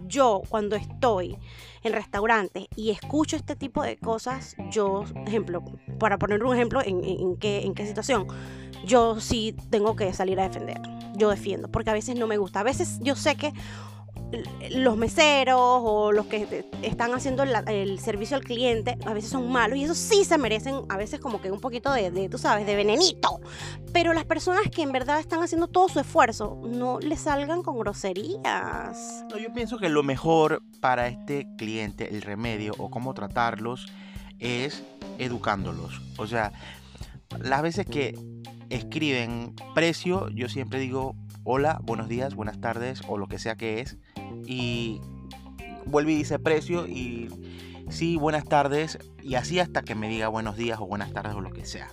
[0.09, 1.37] Yo cuando estoy
[1.83, 5.63] en restaurantes y escucho este tipo de cosas, yo, ejemplo,
[5.99, 8.27] para poner un ejemplo en, qué, en qué situación,
[8.85, 10.81] yo sí tengo que salir a defender.
[11.15, 12.61] Yo defiendo, porque a veces no me gusta.
[12.61, 13.53] A veces yo sé que
[14.71, 19.79] los meseros o los que están haciendo el servicio al cliente a veces son malos
[19.79, 22.67] y eso sí se merecen a veces como que un poquito de, de, tú sabes,
[22.67, 23.41] de venenito.
[23.93, 27.79] Pero las personas que en verdad están haciendo todo su esfuerzo, no le salgan con
[27.79, 29.25] groserías.
[29.31, 33.91] No, yo pienso que lo mejor para este cliente, el remedio o cómo tratarlos
[34.39, 34.85] es
[35.19, 36.01] educándolos.
[36.19, 36.53] O sea,
[37.41, 38.15] las veces que
[38.69, 41.15] escriben precio, yo siempre digo
[41.51, 43.97] hola, buenos días, buenas tardes o lo que sea que es.
[44.47, 45.01] Y
[45.87, 47.29] vuelve y dice precio y
[47.91, 51.41] sí, buenas tardes y así hasta que me diga buenos días o buenas tardes o
[51.41, 51.89] lo que sea.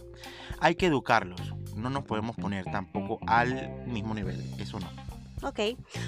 [0.59, 1.53] Hay que educarlos.
[1.75, 4.41] No nos podemos poner tampoco al mismo nivel.
[4.59, 4.87] Eso no.
[5.43, 5.59] Ok,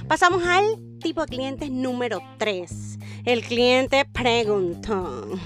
[0.07, 0.63] pasamos al
[0.99, 5.39] tipo de clientes número 3, el cliente preguntón.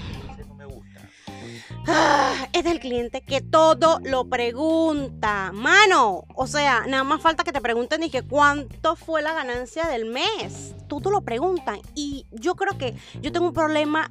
[1.86, 5.50] Ah, es el cliente que todo lo pregunta.
[5.52, 9.86] Mano, o sea, nada más falta que te pregunten y que cuánto fue la ganancia
[9.86, 10.74] del mes.
[10.86, 11.80] Todo lo preguntan.
[11.94, 14.08] Y yo creo que yo tengo un problema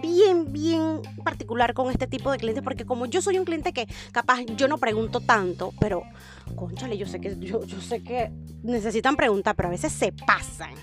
[0.00, 3.86] bien, bien particular con este tipo de clientes porque como yo soy un cliente que
[4.12, 6.02] capaz yo no pregunto tanto, pero
[6.56, 8.30] conchale, yo sé que yo, yo sé que
[8.62, 10.74] necesitan preguntar, pero a veces se pasan.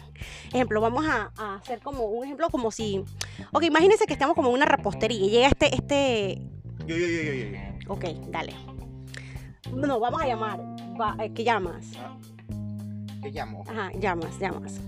[0.53, 3.03] Ejemplo, vamos a, a hacer como un ejemplo como si,
[3.51, 6.41] ok, imagínense que estamos como en una repostería y llega este, este,
[6.85, 7.51] Yo, yo, yo, yo, yo.
[7.51, 7.93] yo.
[7.93, 8.53] ok, dale.
[9.73, 10.59] No, vamos a llamar.
[10.99, 11.85] Va, eh, ¿Qué llamas?
[13.21, 13.63] Te llamo.
[13.67, 14.79] Ajá, llamas, llamas.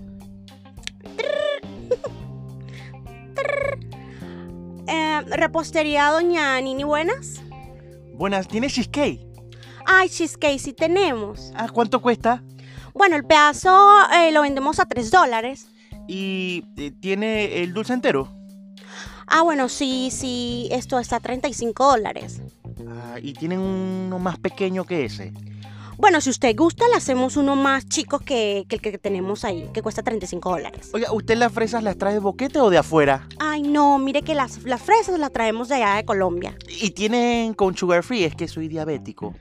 [4.86, 7.42] Eh, repostería Doña Nini Buenas.
[8.14, 9.20] Buenas, ¿tienes cheesecake?
[9.86, 11.52] Ay, cheesecake sí tenemos.
[11.54, 12.42] Ah, ¿cuánto cuesta?
[12.94, 13.70] Bueno, el pedazo
[14.14, 15.66] eh, lo vendemos a 3 dólares.
[16.06, 18.28] ¿Y eh, tiene el dulce entero?
[19.26, 22.40] Ah, bueno, sí, sí, esto está a 35 dólares.
[22.88, 25.32] Ah, ¿Y tienen uno más pequeño que ese?
[25.96, 29.68] Bueno, si usted gusta, le hacemos uno más chico que, que el que tenemos ahí,
[29.72, 30.90] que cuesta 35 dólares.
[30.92, 33.28] Oiga, ¿usted las fresas las trae de boquete o de afuera?
[33.38, 36.56] Ay, no, mire que las, las fresas las traemos de allá de Colombia.
[36.68, 38.24] ¿Y tienen con sugar free?
[38.24, 39.34] Es que soy diabético.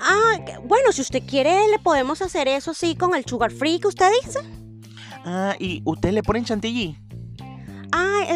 [0.00, 3.88] Ah, bueno, si usted quiere, le podemos hacer eso sí con el sugar free que
[3.88, 4.40] usted dice.
[5.24, 6.96] Ah, ¿y usted le ponen chantilly?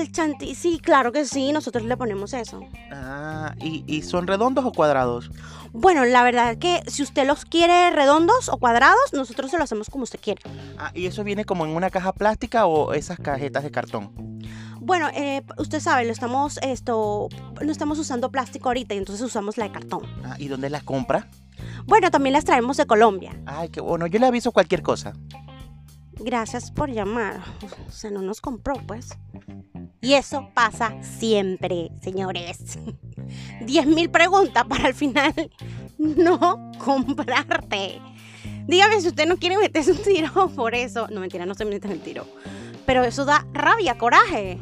[0.02, 2.60] El chantilly, sí, claro que sí, nosotros le ponemos eso.
[2.90, 5.30] Ah, ¿y, y son redondos o cuadrados?
[5.72, 9.88] Bueno, la verdad que si usted los quiere redondos o cuadrados, nosotros se lo hacemos
[9.90, 10.42] como usted quiere.
[10.76, 14.10] Ah, ¿y eso viene como en una caja plástica o esas cajetas de cartón?
[14.80, 17.28] Bueno, eh, usted sabe, lo estamos, esto,
[17.64, 20.02] no estamos usando plástico ahorita y entonces usamos la de cartón.
[20.24, 21.28] Ah, ¿y dónde las compra?
[21.86, 23.40] Bueno, también las traemos de Colombia.
[23.46, 25.12] Ay, qué bueno, yo le aviso cualquier cosa.
[26.14, 27.40] Gracias por llamar.
[27.88, 29.16] O sea, no nos compró, pues.
[30.02, 32.78] Y eso pasa siempre, señores.
[33.60, 35.32] 10.000 preguntas para al final
[35.98, 38.00] no comprarte.
[38.66, 41.08] Dígame si usted no quiere meterse un tiro por eso.
[41.08, 42.26] No, mentira, no se mete el tiro.
[42.84, 44.58] Pero eso da rabia, coraje.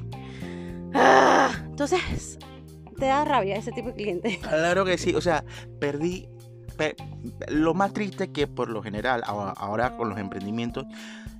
[0.95, 2.38] Ah, entonces,
[2.99, 4.38] te da rabia ese tipo de cliente.
[4.43, 5.45] Claro que sí, o sea,
[5.80, 6.28] perdí.
[6.76, 6.97] pe-
[7.49, 10.84] lo más triste es que por lo general, ahora, con los emprendimientos,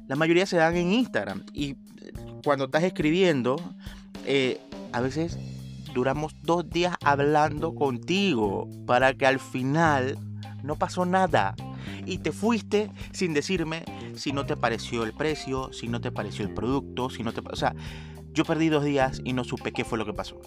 [0.09, 1.45] la mayoría se dan en Instagram.
[1.53, 1.77] Y
[2.43, 3.57] cuando estás escribiendo,
[4.27, 4.61] eh,
[4.93, 5.39] a veces
[5.95, 10.19] duramos dos días hablando contigo para que al final
[10.63, 11.55] no pasó nada.
[12.07, 13.85] Y te fuiste sin decirme
[14.15, 17.41] si no te pareció el precio, si no te pareció el producto, si no te...
[17.41, 17.75] O sea,
[18.33, 20.41] yo perdí dos días y no supe qué fue lo que pasó.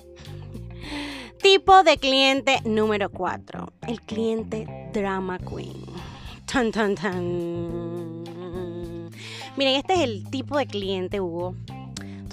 [1.42, 3.74] Tipo de cliente número 4.
[3.88, 5.74] El cliente drama queen.
[6.46, 8.24] Tan, tan, tan.
[9.58, 11.56] Miren, este es el tipo de cliente, Hugo.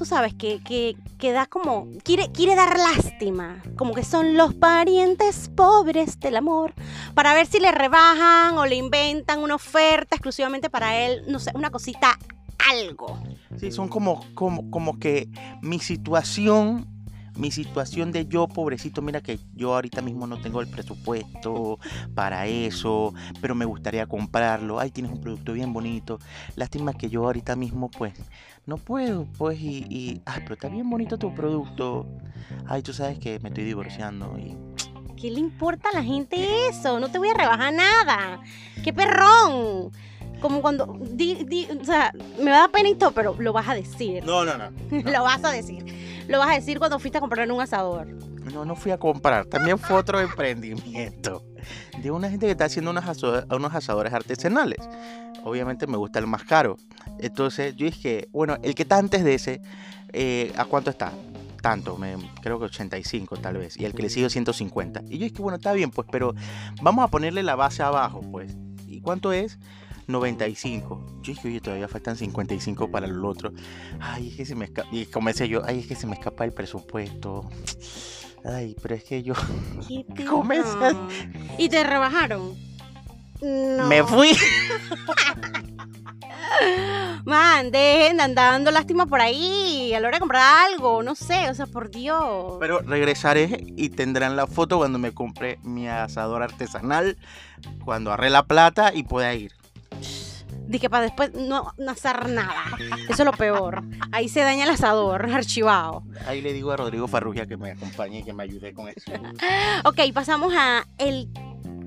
[0.00, 1.86] Tú sabes que, que, que da como.
[2.02, 3.62] Quiere, quiere dar lástima.
[3.76, 6.72] Como que son los parientes pobres del amor.
[7.12, 11.24] Para ver si le rebajan o le inventan una oferta exclusivamente para él.
[11.28, 12.18] No sé, una cosita,
[12.70, 13.22] algo.
[13.58, 15.28] Sí, son como, como, como que
[15.60, 16.88] mi situación,
[17.36, 21.78] mi situación de yo, pobrecito, mira que yo ahorita mismo no tengo el presupuesto
[22.14, 24.78] para eso, pero me gustaría comprarlo.
[24.80, 26.18] Ay, tienes un producto bien bonito.
[26.56, 28.14] Lástima que yo ahorita mismo, pues,
[28.66, 32.06] no puedo, pues, y, y ay, pero está bien bonito tu producto.
[32.66, 34.56] Ay, tú sabes que me estoy divorciando y
[35.16, 36.98] ¿Qué le importa a la gente eso?
[36.98, 38.40] No te voy a rebajar nada.
[38.82, 39.90] ¡Qué perrón!
[40.40, 40.98] Como cuando.
[41.12, 42.10] di- di- o sea,
[42.42, 44.24] me da pena y todo, pero lo vas a decir.
[44.24, 44.70] No, no, no.
[45.12, 45.84] lo vas a decir.
[46.30, 48.06] Lo vas a decir cuando fuiste a comprar un asador.
[48.54, 49.46] No, no fui a comprar.
[49.46, 51.44] También fue otro emprendimiento
[52.00, 54.78] de una gente que está haciendo unos, asadores artesanales.
[55.42, 56.76] Obviamente me gusta el más caro.
[57.18, 59.60] Entonces yo dije, bueno, el que está antes de ese,
[60.12, 61.12] eh, ¿a cuánto está?
[61.60, 61.98] Tanto,
[62.40, 63.76] creo que 85 tal vez.
[63.76, 65.02] Y el que le sigue 150.
[65.08, 66.32] Y yo dije, bueno, está bien, pues, pero
[66.80, 68.56] vamos a ponerle la base abajo, pues.
[68.86, 69.58] ¿Y cuánto es?
[70.10, 71.20] 95.
[71.22, 73.52] Yo dije, oye, todavía faltan 55 para el otro.
[74.00, 74.88] Ay, es que se me escapa.
[74.92, 77.48] Y comencé yo, ay, es que se me escapa el presupuesto.
[78.44, 79.34] Ay, pero es que yo
[79.86, 80.94] ¿Qué te- Comenzas.
[80.94, 81.08] No.
[81.58, 82.54] ¿Y te rebajaron?
[83.42, 83.86] No.
[83.86, 84.32] me fui.
[87.24, 91.02] Man, dejen de andar dando lástima por ahí a la hora de comprar algo.
[91.02, 92.56] No sé, o sea, por Dios.
[92.58, 97.16] Pero regresaré y tendrán la foto cuando me compré mi asador artesanal,
[97.84, 99.52] cuando ahorré la plata y pueda ir.
[100.70, 102.62] Dije para después no, no hacer nada.
[103.08, 103.82] Eso es lo peor.
[104.12, 106.04] Ahí se daña el asador, archivado.
[106.26, 109.10] Ahí le digo a Rodrigo Farrugia que me acompañe y que me ayude con eso.
[109.84, 111.28] Ok, pasamos a el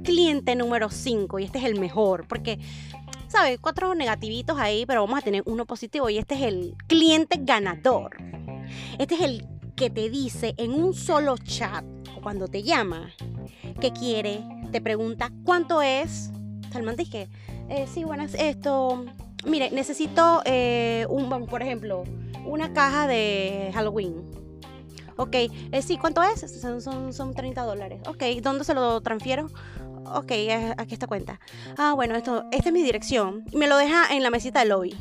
[0.03, 2.59] cliente número 5 y este es el mejor porque,
[3.29, 3.57] ¿sabes?
[3.61, 8.17] Cuatro negativitos ahí, pero vamos a tener uno positivo y este es el cliente ganador.
[8.99, 11.85] Este es el que te dice en un solo chat
[12.17, 13.13] o cuando te llama
[13.79, 16.31] que quiere, te pregunta cuánto es.
[16.73, 17.29] Salman dice,
[17.69, 19.05] eh, sí, buenas, esto,
[19.45, 22.03] mire, necesito eh, un, por ejemplo,
[22.45, 24.15] una caja de Halloween.
[25.15, 26.39] Ok, eh, sí, ¿cuánto es?
[26.59, 28.01] Son, son, son 30 dólares.
[28.07, 29.47] Ok, ¿dónde se lo transfiero?
[30.05, 31.39] Ok, eh, aquí está cuenta.
[31.77, 33.45] Ah, bueno, esto, esta es mi dirección.
[33.53, 34.95] Me lo deja en la mesita del lobby.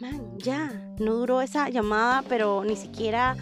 [0.00, 0.70] Man, ya.
[0.98, 3.36] No duró esa llamada, pero ni siquiera,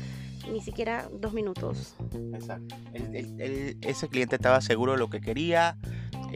[0.51, 1.95] ni siquiera dos minutos.
[2.33, 2.77] Exacto.
[2.93, 5.77] Ese cliente estaba seguro de lo que quería,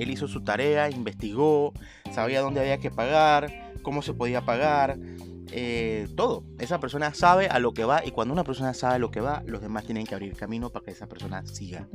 [0.02, 1.72] él hizo su tarea, investigó,
[2.12, 4.98] sabía dónde había que pagar, cómo se podía pagar.
[5.52, 6.44] eh, todo.
[6.58, 9.20] Esa persona sabe a lo que va y cuando una persona sabe a lo que
[9.20, 11.88] va, los demás tienen que abrir camino para que esa persona siga.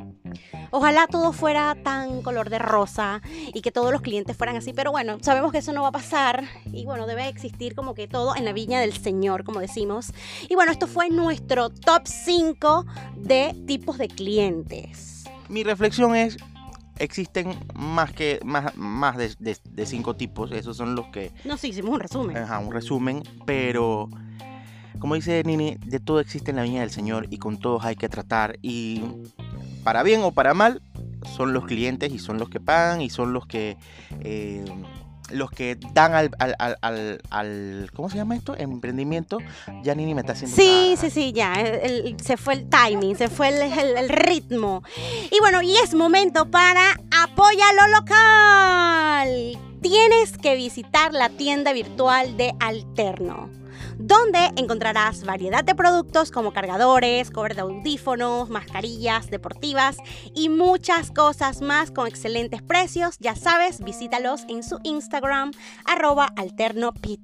[0.72, 3.22] Ojalá todo fuera tan color de rosa
[3.54, 5.94] y que todos los clientes fueran así, pero bueno, sabemos que eso no va a
[5.94, 10.12] pasar y bueno, debe existir como que todo en la viña del Señor, como decimos.
[10.50, 12.86] Y bueno, esto fue nuestro top 5
[13.16, 15.24] de tipos de clientes.
[15.48, 16.38] Mi reflexión es,
[16.98, 21.58] existen más que más, más de, de- de cinco tipos, esos son los que No,
[21.58, 22.38] sí, hicimos un resumen.
[22.38, 24.10] Ajá, un resumen, pero
[25.00, 27.96] como dice Nini, de todo existe en la viña del Señor y con todos hay
[27.96, 29.04] que tratar y
[29.84, 30.82] para bien o para mal
[31.36, 33.78] son los clientes y son los que pagan y son los que
[34.22, 34.64] eh,
[35.32, 38.56] los que dan al, al, al, al- ¿cómo se llama esto?
[38.58, 39.40] Emprendimiento.
[39.84, 41.54] Ya Nini me está haciendo Sí, sí, sí, ya.
[41.56, 44.84] el- el- se fue el timing, se fue el, el- el ritmo.
[45.32, 46.92] Y bueno, y es momento para
[47.24, 49.58] Apoya lo local.
[49.82, 53.50] Tienes que visitar la tienda virtual de Alterno,
[53.98, 59.98] donde encontrarás variedad de productos como cargadores, cover de audífonos, mascarillas deportivas
[60.34, 63.18] y muchas cosas más con excelentes precios.
[63.20, 65.52] Ya sabes, visítalos en su Instagram,
[65.86, 67.16] arroba alternopty.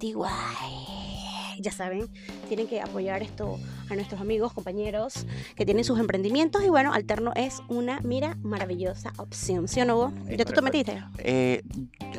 [1.59, 2.09] Ya saben,
[2.47, 3.59] tienen que apoyar esto
[3.91, 5.25] a nuestros amigos, compañeros
[5.55, 6.63] que tienen sus emprendimientos.
[6.63, 9.67] Y bueno, Alterno es una, mira, maravillosa opción.
[9.67, 10.13] ¿Sí o no?
[10.27, 11.03] Eh, ¿Ya tú te metiste?
[11.19, 11.61] Eh,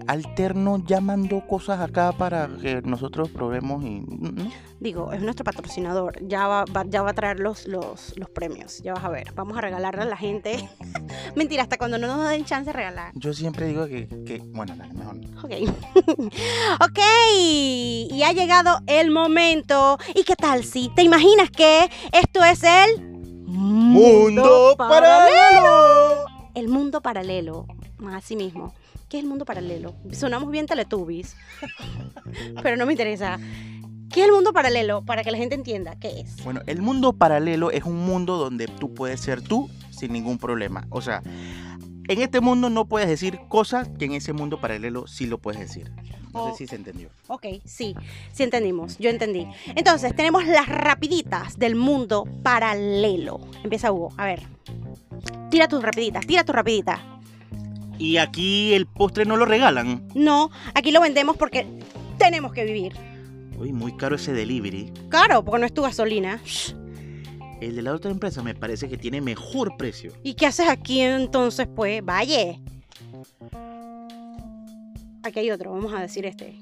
[0.07, 4.01] Alterno ya mandó cosas acá para que nosotros probemos y...
[4.01, 4.51] ¿no?
[4.81, 6.19] Digo, es nuestro patrocinador.
[6.27, 8.83] Ya va, va- ya va a traer los, los, los premios.
[8.83, 9.33] Ya vas a ver.
[9.35, 10.69] Vamos a regalarle a la gente.
[11.37, 13.13] Mentira, hasta cuando no nos den chance de regalar.
[13.15, 15.17] Yo siempre digo que, que bueno, mejor.
[15.45, 15.53] Ok.
[16.85, 16.99] ok.
[18.11, 19.99] Y ha llegado el momento.
[20.15, 23.13] ¿Y qué tal si te imaginas que esto es el
[23.47, 26.25] Mundo paralelo.
[26.55, 27.67] El mundo paralelo.
[28.11, 28.75] Así mismo.
[29.09, 29.95] ¿Qué es el mundo paralelo?
[30.11, 31.37] Sonamos bien Teletubbies.
[32.63, 33.39] Pero no me interesa.
[34.11, 35.05] ¿Qué es el mundo paralelo?
[35.05, 36.43] Para que la gente entienda qué es.
[36.43, 40.87] Bueno, el mundo paralelo es un mundo donde tú puedes ser tú sin ningún problema.
[40.89, 41.23] O sea,
[42.09, 45.61] en este mundo no puedes decir cosas que en ese mundo paralelo sí lo puedes
[45.61, 45.91] decir.
[46.33, 46.51] No Oh.
[46.53, 47.11] sé si se entendió.
[47.29, 47.95] Ok, sí,
[48.33, 49.47] sí entendimos, yo entendí.
[49.75, 53.39] Entonces, tenemos las rapiditas del mundo paralelo.
[53.63, 54.43] Empieza Hugo, a ver.
[55.51, 57.01] Tira tus rapiditas, tira tus rapiditas.
[57.99, 60.09] Y aquí el postre no lo regalan.
[60.15, 61.67] No, aquí lo vendemos porque
[62.19, 62.95] tenemos que vivir.
[63.59, 64.91] Uy, muy caro ese delivery.
[65.11, 66.41] Claro, porque no es tu gasolina.
[66.45, 66.75] Shh.
[67.63, 70.13] El de la otra empresa me parece que tiene mejor precio.
[70.25, 72.05] ¿Y qué haces aquí entonces, pues?
[72.05, 72.59] Vaya.
[75.23, 76.59] Aquí hay otro, vamos a decir este.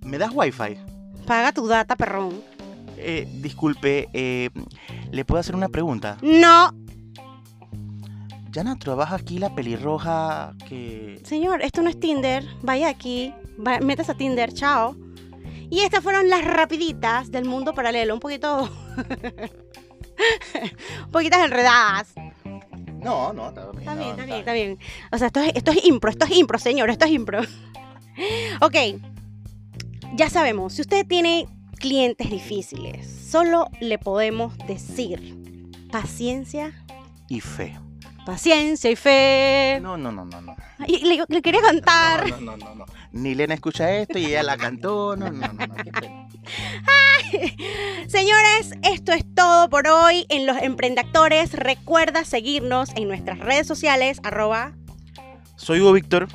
[0.00, 0.78] ¿Me das wifi?
[1.26, 2.40] Paga tu data, perrón.
[2.96, 4.48] Eh, disculpe, eh,
[5.10, 6.16] ¿le puedo hacer una pregunta?
[6.22, 6.74] No,
[8.50, 11.20] Yana, trabaja aquí la pelirroja que...
[11.22, 12.44] señor, esto no es Tinder.
[12.62, 13.34] Vaya aquí,
[13.64, 14.96] va, métase a Tinder, chao.
[15.68, 18.70] Y estas fueron las rapiditas del mundo paralelo, un poquito...
[21.06, 22.12] un poquitas enredadas.
[23.02, 23.78] No, no, está bien.
[23.80, 24.78] Está bien, no, está bien, está bien.
[25.10, 27.40] O sea, esto es, esto es impro, esto es impro, señor, esto es impro.
[28.60, 28.76] ok,
[30.14, 31.46] ya sabemos, si usted tiene
[31.78, 35.36] clientes difíciles, solo le podemos decir
[35.90, 36.72] paciencia,
[37.28, 37.78] Y fe.
[38.26, 39.78] paciencia y fe.
[39.80, 40.54] No, no, no, no, no.
[40.86, 42.28] Y le, le quería cantar.
[42.28, 42.84] No, no, no, no.
[43.12, 45.16] Ni Lena escucha esto y ella la cantó.
[45.16, 45.74] No, no, no, no.
[45.76, 46.28] Qué pena.
[48.08, 51.52] Señores, esto es todo por hoy en Los Emprendactores.
[51.52, 54.72] Recuerda seguirnos en nuestras redes sociales, arroba
[55.60, 56.26] Soy Hugo Víctor.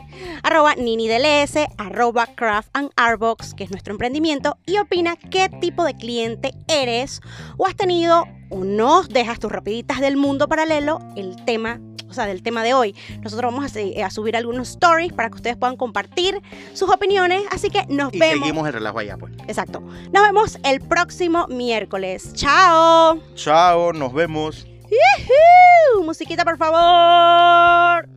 [0.43, 5.95] arroba niniDLS, arroba craft and artbox, que es nuestro emprendimiento, y opina qué tipo de
[5.95, 7.21] cliente eres
[7.57, 12.27] o has tenido o no dejas tus rapiditas del mundo paralelo, el tema, o sea,
[12.27, 12.95] del tema de hoy.
[13.23, 16.39] Nosotros vamos a, subir algunos stories para que ustedes puedan compartir
[16.75, 18.39] sus opiniones, así que nos Y vemos.
[18.41, 19.33] seguimos el relajo allá, pues.
[19.47, 19.81] Exacto.
[20.13, 22.31] Nos vemos el próximo miércoles.
[22.33, 23.19] ¡Chao!
[23.33, 24.67] Chao, nos vemos.
[24.83, 26.03] ¡Yujú!
[26.03, 28.07] Musiquita, por favor.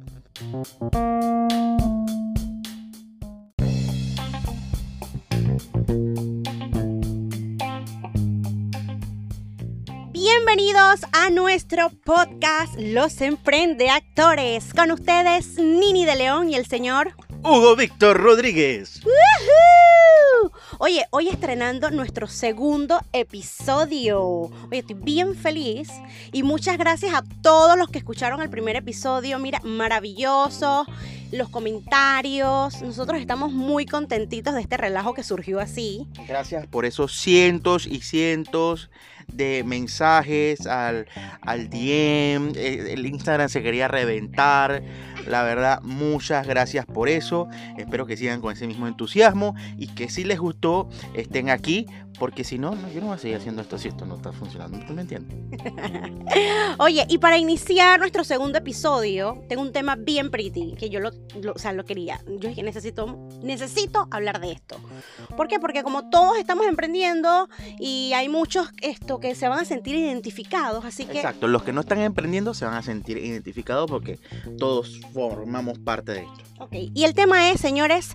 [10.12, 14.72] Bienvenidos a nuestro podcast Los Emprende Actores.
[14.72, 17.14] Con ustedes, Nini de León y el señor.
[17.42, 19.00] Hugo Víctor Rodríguez.
[19.04, 19.87] ¡Woohoo!
[20.78, 24.20] Oye, hoy estrenando nuestro segundo episodio.
[24.20, 25.88] Oye, estoy bien feliz
[26.32, 29.38] y muchas gracias a todos los que escucharon el primer episodio.
[29.38, 30.86] Mira, maravilloso.
[31.32, 32.80] Los comentarios.
[32.80, 36.06] Nosotros estamos muy contentitos de este relajo que surgió así.
[36.26, 38.90] Gracias por esos cientos y cientos
[39.32, 41.06] de mensajes al,
[41.42, 42.52] al DM.
[42.56, 44.82] eh, El Instagram se quería reventar.
[45.26, 47.48] La verdad, muchas gracias por eso.
[47.76, 51.86] Espero que sigan con ese mismo entusiasmo y que si les gustó gustó, estén aquí,
[52.18, 54.32] porque si no, no, yo no voy a seguir haciendo esto si esto no está
[54.32, 54.78] funcionando.
[54.86, 55.36] ¿Tú me entiendes?
[56.78, 61.10] Oye, y para iniciar nuestro segundo episodio, tengo un tema bien pretty, que yo lo,
[61.42, 62.20] lo- o sea, lo quería.
[62.26, 64.76] Yo dije, necesito, necesito hablar de esto.
[65.36, 65.58] ¿Por qué?
[65.58, 67.48] Porque como todos estamos emprendiendo
[67.78, 71.72] y hay muchos esto que se van a sentir identificados, así que Exacto, los que
[71.72, 74.18] no están emprendiendo se van a sentir identificados porque
[74.58, 76.42] todos formamos parte de esto.
[76.60, 78.10] Ok, y el tema es, señores,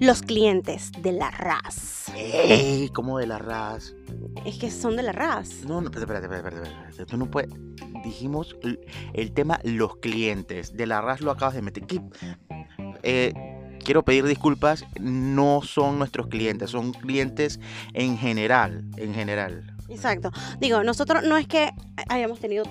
[0.00, 2.06] los clientes de la RAS.
[2.14, 2.88] ¡Ey!
[2.94, 3.94] ¿Cómo de la RAS?
[4.44, 5.64] Es que son de la RAS.
[5.64, 7.06] No, no, espérate, espérate, espérate, espérate.
[7.06, 7.50] Tú no puedes.
[8.04, 8.56] Dijimos
[9.12, 10.76] el tema los clientes.
[10.76, 11.84] De la RAS lo acabas de meter.
[13.02, 13.32] Eh,
[13.84, 14.84] quiero pedir disculpas.
[15.00, 17.60] No son nuestros clientes, son clientes
[17.92, 18.84] en general.
[18.96, 19.76] En general.
[19.88, 20.30] Exacto.
[20.58, 21.70] Digo, nosotros no es que
[22.08, 22.64] hayamos tenido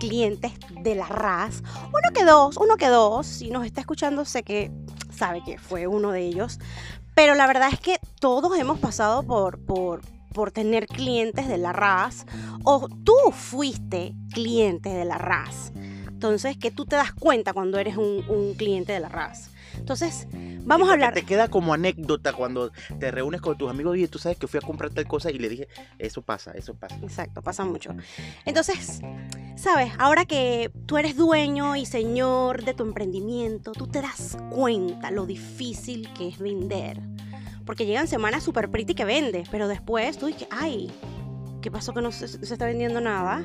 [0.00, 0.52] clientes
[0.82, 1.62] de la RAS.
[1.86, 3.26] Uno que dos, uno que dos.
[3.26, 4.72] Si nos está escuchando, sé que
[5.10, 6.58] sabe que fue uno de ellos.
[7.14, 10.02] Pero la verdad es que todos hemos pasado por, por,
[10.34, 12.26] por tener clientes de la RAS.
[12.64, 15.72] O tú fuiste cliente de la RAS.
[16.08, 19.50] Entonces, que tú te das cuenta cuando eres un, un cliente de la RAS.
[19.78, 20.26] Entonces,
[20.64, 21.14] vamos a hablar.
[21.14, 24.58] Te queda como anécdota cuando te reúnes con tus amigos y tú sabes que fui
[24.58, 25.68] a comprar tal cosa y le dije,
[25.98, 26.96] eso pasa, eso pasa.
[27.02, 27.94] Exacto, pasa mucho.
[28.44, 29.00] Entonces,
[29.56, 35.10] sabes, ahora que tú eres dueño y señor de tu emprendimiento, tú te das cuenta
[35.10, 37.00] lo difícil que es vender.
[37.64, 40.90] Porque llegan semanas super pretty que vendes, pero después tú dices, ay,
[41.62, 43.42] ¿qué pasó que no se, se está vendiendo nada?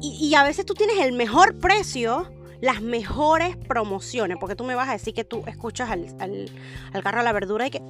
[0.00, 2.28] Y, y a veces tú tienes el mejor precio,
[2.60, 6.50] las mejores promociones, porque tú me vas a decir que tú escuchas al, al,
[6.92, 7.80] al carro de la verdura y que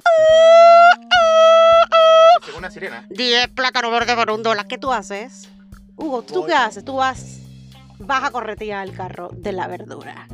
[2.45, 3.07] Según una sirena.
[3.09, 4.67] 10 plátanos verdes por un dólar.
[4.67, 5.49] ¿Qué tú haces?
[5.95, 6.49] Hugo, ¿tú Voy.
[6.49, 6.83] qué haces?
[6.85, 7.39] Tú vas,
[7.99, 10.27] vas a corretear el carro de la verdura.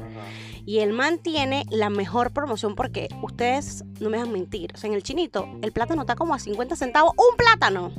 [0.69, 4.71] Y el man tiene la mejor promoción porque ustedes no me dejan mentir.
[4.75, 7.91] O sea, en el chinito, el plátano está como a 50 centavos, un plátano.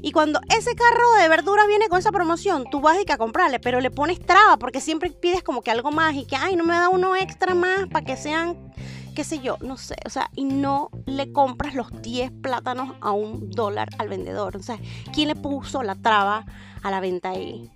[0.00, 3.18] Y cuando ese carro de verduras viene con esa promoción, tú vas y que a
[3.18, 6.56] comprarle, pero le pones traba porque siempre pides como que algo más y que, ay,
[6.56, 8.72] no me da uno extra más para que sean,
[9.14, 9.96] qué sé yo, no sé.
[10.06, 14.56] O sea, y no le compras los 10 plátanos a un dólar al vendedor.
[14.56, 14.78] O sea,
[15.12, 16.46] ¿quién le puso la traba
[16.82, 17.70] a la venta ahí?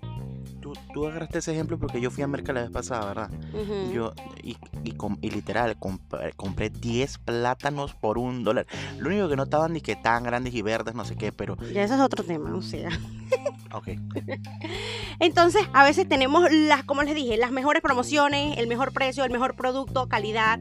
[0.63, 3.29] Tú, tú agarraste ese ejemplo porque yo fui a Merca la vez pasada, ¿verdad?
[3.53, 3.91] Ujú.
[3.91, 4.51] Yo, y,
[4.85, 8.65] y, y literal, compré, compré 10 plátanos por un dólar.
[8.97, 11.57] Lo único que no estaban ni que tan grandes y verdes, no sé qué, pero.
[11.73, 12.89] Ya ese es otro tema, o sea.
[13.73, 13.87] Ok.
[15.19, 19.31] Entonces, a veces tenemos las, como les dije, las mejores promociones, el mejor precio, el
[19.31, 20.59] mejor producto, calidad.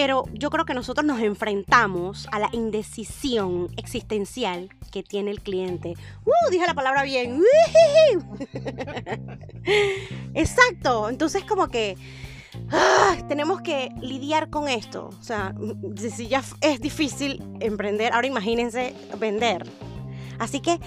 [0.00, 5.94] Pero yo creo que nosotros nos enfrentamos a la indecisión existencial que tiene el cliente.
[6.24, 6.50] ¡Uh!
[6.52, 7.42] Dije la palabra bien.
[10.34, 11.08] Exacto.
[11.08, 11.96] Entonces, como que
[12.70, 15.10] ah, tenemos que lidiar con esto.
[15.20, 15.52] O sea,
[15.96, 19.68] si ya es difícil emprender, ahora imagínense vender.
[20.38, 20.78] Así que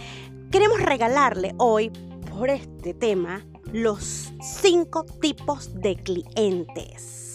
[0.52, 1.90] queremos regalarle hoy,
[2.30, 7.31] por este tema, los cinco tipos de clientes.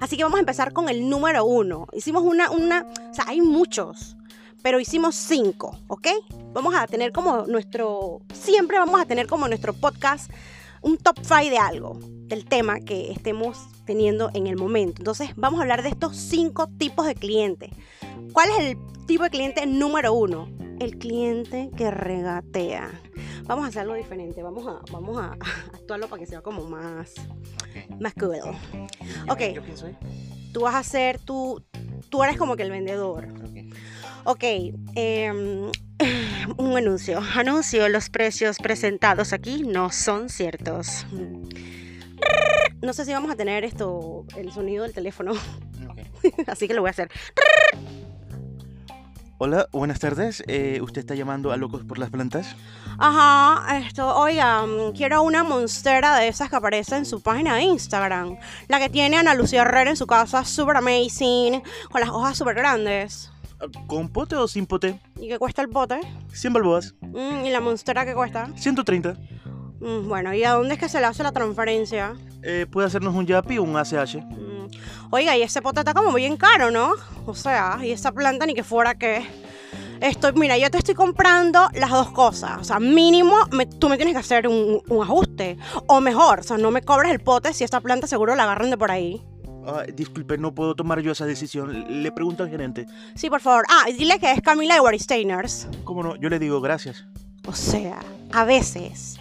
[0.00, 1.86] Así que vamos a empezar con el número uno.
[1.92, 4.16] Hicimos una, una, o sea, hay muchos,
[4.62, 6.08] pero hicimos cinco, ¿ok?
[6.52, 10.30] Vamos a tener como nuestro, siempre vamos a tener como nuestro podcast
[10.82, 15.00] un top five de algo, del tema que estemos teniendo en el momento.
[15.00, 17.70] Entonces, vamos a hablar de estos cinco tipos de clientes.
[18.32, 20.48] ¿Cuál es el tipo de cliente número uno?
[20.78, 22.90] El cliente que regatea.
[23.44, 25.32] Vamos a hacerlo diferente, vamos a, vamos a
[25.72, 27.14] actuarlo para que sea como más,
[28.00, 28.36] más cool.
[29.28, 29.40] Ok.
[29.54, 29.96] ¿Yo quién soy?
[30.52, 31.62] Tú vas a ser, tú,
[32.08, 33.28] tú eres como que el vendedor.
[34.24, 34.44] Ok,
[34.94, 35.70] em,
[36.56, 37.20] un anuncio.
[37.34, 41.06] Anuncio, los precios presentados aquí no son ciertos.
[42.82, 45.32] No sé si vamos a tener esto, el sonido del teléfono,
[46.46, 47.10] así que lo voy a hacer.
[49.40, 50.42] Hola, buenas tardes.
[50.48, 52.56] Eh, ¿Usted está llamando a Locos por las Plantas?
[52.98, 57.62] Ajá, esto, oiga, mm, quiero una monstera de esas que aparece en su página de
[57.62, 58.36] Instagram.
[58.66, 62.56] La que tiene Ana Lucía Herrera en su casa, super amazing, con las hojas super
[62.56, 63.30] grandes.
[63.86, 64.98] ¿Con pote o sin pote?
[65.20, 66.00] ¿Y qué cuesta el pote?
[66.32, 66.96] 100 balboas.
[67.00, 68.50] Mm, ¿Y la monstera qué cuesta?
[68.56, 69.16] 130.
[69.80, 72.14] Mm, bueno, ¿y a dónde es que se le hace la transferencia?
[72.42, 74.16] Eh, ¿Puede hacernos un Yapi o un ACH?
[74.16, 74.68] Mm,
[75.10, 76.92] Oiga, y ese pote está como bien caro, ¿no?
[77.26, 79.26] O sea, y esa planta ni que fuera que...
[80.00, 82.58] Estoy, mira, yo te estoy comprando las dos cosas.
[82.60, 85.56] O sea, mínimo me- tú me tienes que hacer un, un ajuste.
[85.88, 88.70] O mejor, o sea, no me cobres el pote si esta planta seguro la agarran
[88.70, 89.20] de por ahí.
[89.66, 92.02] Ah, disculpe, no puedo tomar yo esa decisión.
[92.02, 92.86] Le pregunto al gerente.
[93.16, 93.64] Sí, por favor.
[93.68, 95.66] Ah, y dile que es Camila de Waristainers.
[95.82, 96.14] ¿Cómo no?
[96.14, 97.04] Yo le digo gracias.
[97.46, 97.98] O sea,
[98.32, 99.18] a veces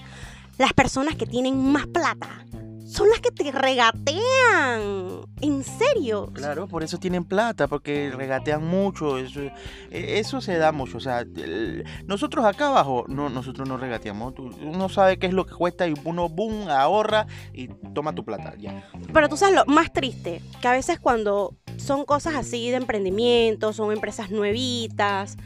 [0.58, 2.46] las personas que tienen más plata
[2.88, 5.22] son las que te regatean.
[5.42, 6.32] En serio.
[6.34, 9.18] Claro, por eso tienen plata, porque regatean mucho.
[9.18, 10.98] Eso, e, eso se da mucho.
[10.98, 11.26] O sea,
[12.06, 14.34] nosotros acá abajo, no, nosotros no regateamos.
[14.40, 18.56] Uno sabe qué es lo que cuesta y uno, boom, ahorra y toma tu plata.
[18.58, 18.90] Ya.
[19.14, 23.74] Pero tú sabes lo más triste, que a veces cuando son cosas así de emprendimiento,
[23.74, 25.38] son empresas nuevitas,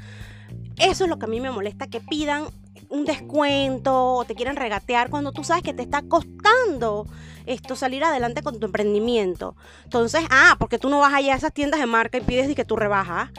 [0.78, 2.46] eso es lo que a mí me molesta, que pidan
[2.92, 7.08] un descuento o te quieren regatear cuando tú sabes que te está costando
[7.46, 9.56] esto salir adelante con tu emprendimiento.
[9.86, 12.56] Entonces, ah, porque tú no vas allá a esas tiendas de marca y pides y
[12.56, 13.32] que tú rebajas.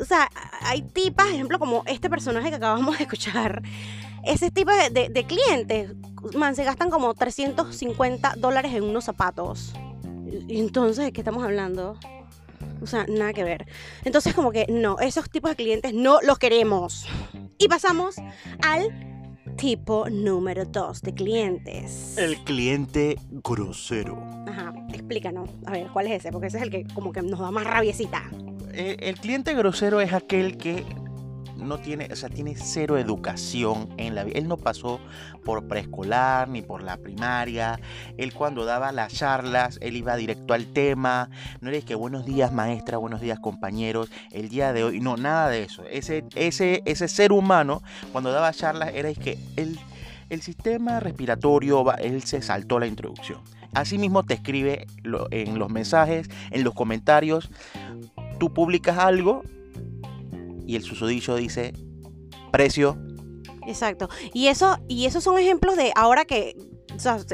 [0.00, 0.30] O sea,
[0.62, 3.62] hay tipas, ejemplo, como este personaje que acabamos de escuchar.
[4.24, 5.92] Ese tipo de, de clientes,
[6.34, 9.74] man, se gastan como 350 dólares en unos zapatos.
[10.48, 11.98] Entonces, ¿de qué estamos hablando?
[12.82, 13.66] O sea, nada que ver.
[14.04, 17.06] Entonces, como que no, esos tipos de clientes no los queremos.
[17.58, 18.16] Y pasamos
[18.62, 18.88] al
[19.56, 22.16] tipo número 2 de clientes.
[22.18, 24.22] El cliente grosero.
[24.46, 25.50] Ajá, explícanos.
[25.66, 26.32] A ver, ¿cuál es ese?
[26.32, 28.22] Porque ese es el que como que nos da más rabiecita.
[28.72, 30.84] Eh, el cliente grosero es aquel que
[31.62, 34.38] no tiene, o sea, tiene cero educación en la vida.
[34.38, 35.00] Él no pasó
[35.44, 37.80] por preescolar ni por la primaria.
[38.16, 41.30] Él cuando daba las charlas, él iba directo al tema.
[41.60, 45.00] No era que buenos días maestra, buenos días compañeros, el día de hoy.
[45.00, 45.84] No, nada de eso.
[45.84, 47.82] Ese, ese, ese ser humano,
[48.12, 49.78] cuando daba charlas, era que él,
[50.28, 53.40] el sistema respiratorio, él se saltó la introducción.
[53.74, 54.86] Asimismo te escribe
[55.30, 57.50] en los mensajes, en los comentarios.
[58.38, 59.42] Tú publicas algo
[60.66, 61.72] y el susodicho dice
[62.50, 62.98] precio.
[63.66, 64.08] Exacto.
[64.32, 66.56] Y eso, y esos son ejemplos de ahora que,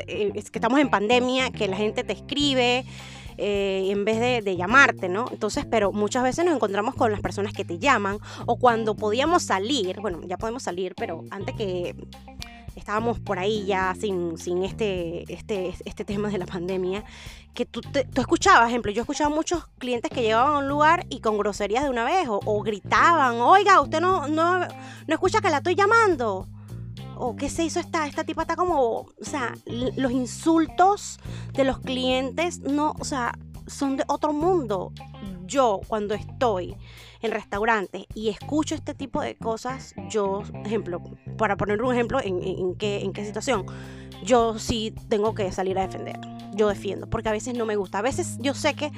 [0.06, 2.84] eh, que estamos en pandemia, que la gente te escribe.
[3.40, 5.26] Eh, en vez de, de, llamarte, ¿no?
[5.30, 9.44] Entonces, pero muchas veces nos encontramos con las personas que te llaman o cuando podíamos
[9.44, 11.94] salir, bueno, ya podemos salir, pero antes que
[12.78, 17.04] estábamos por ahí ya sin, sin este, este, este tema de la pandemia,
[17.54, 21.20] que tú, tú escuchabas, ejemplo, yo escuchaba muchos clientes que llegaban a un lugar y
[21.20, 25.58] con groserías de una vez, o, gritaban, oiga, usted no, no, no escucha que la
[25.58, 26.46] estoy llamando.
[27.20, 31.18] O qué se hizo esta, esta tipa está como, o sea, los insultos
[31.52, 34.92] de los clientes, no, o sea, son de otro mundo.
[35.44, 36.76] Yo cuando estoy
[37.22, 41.02] en restaurantes y escucho este tipo de cosas, yo, ejemplo,
[41.36, 43.66] para poner un ejemplo en, qué, en qué situación,
[44.22, 46.18] yo sí tengo que salir a defender.
[46.54, 47.98] Yo defiendo, porque a veces no me gusta.
[47.98, 48.90] A veces yo sé que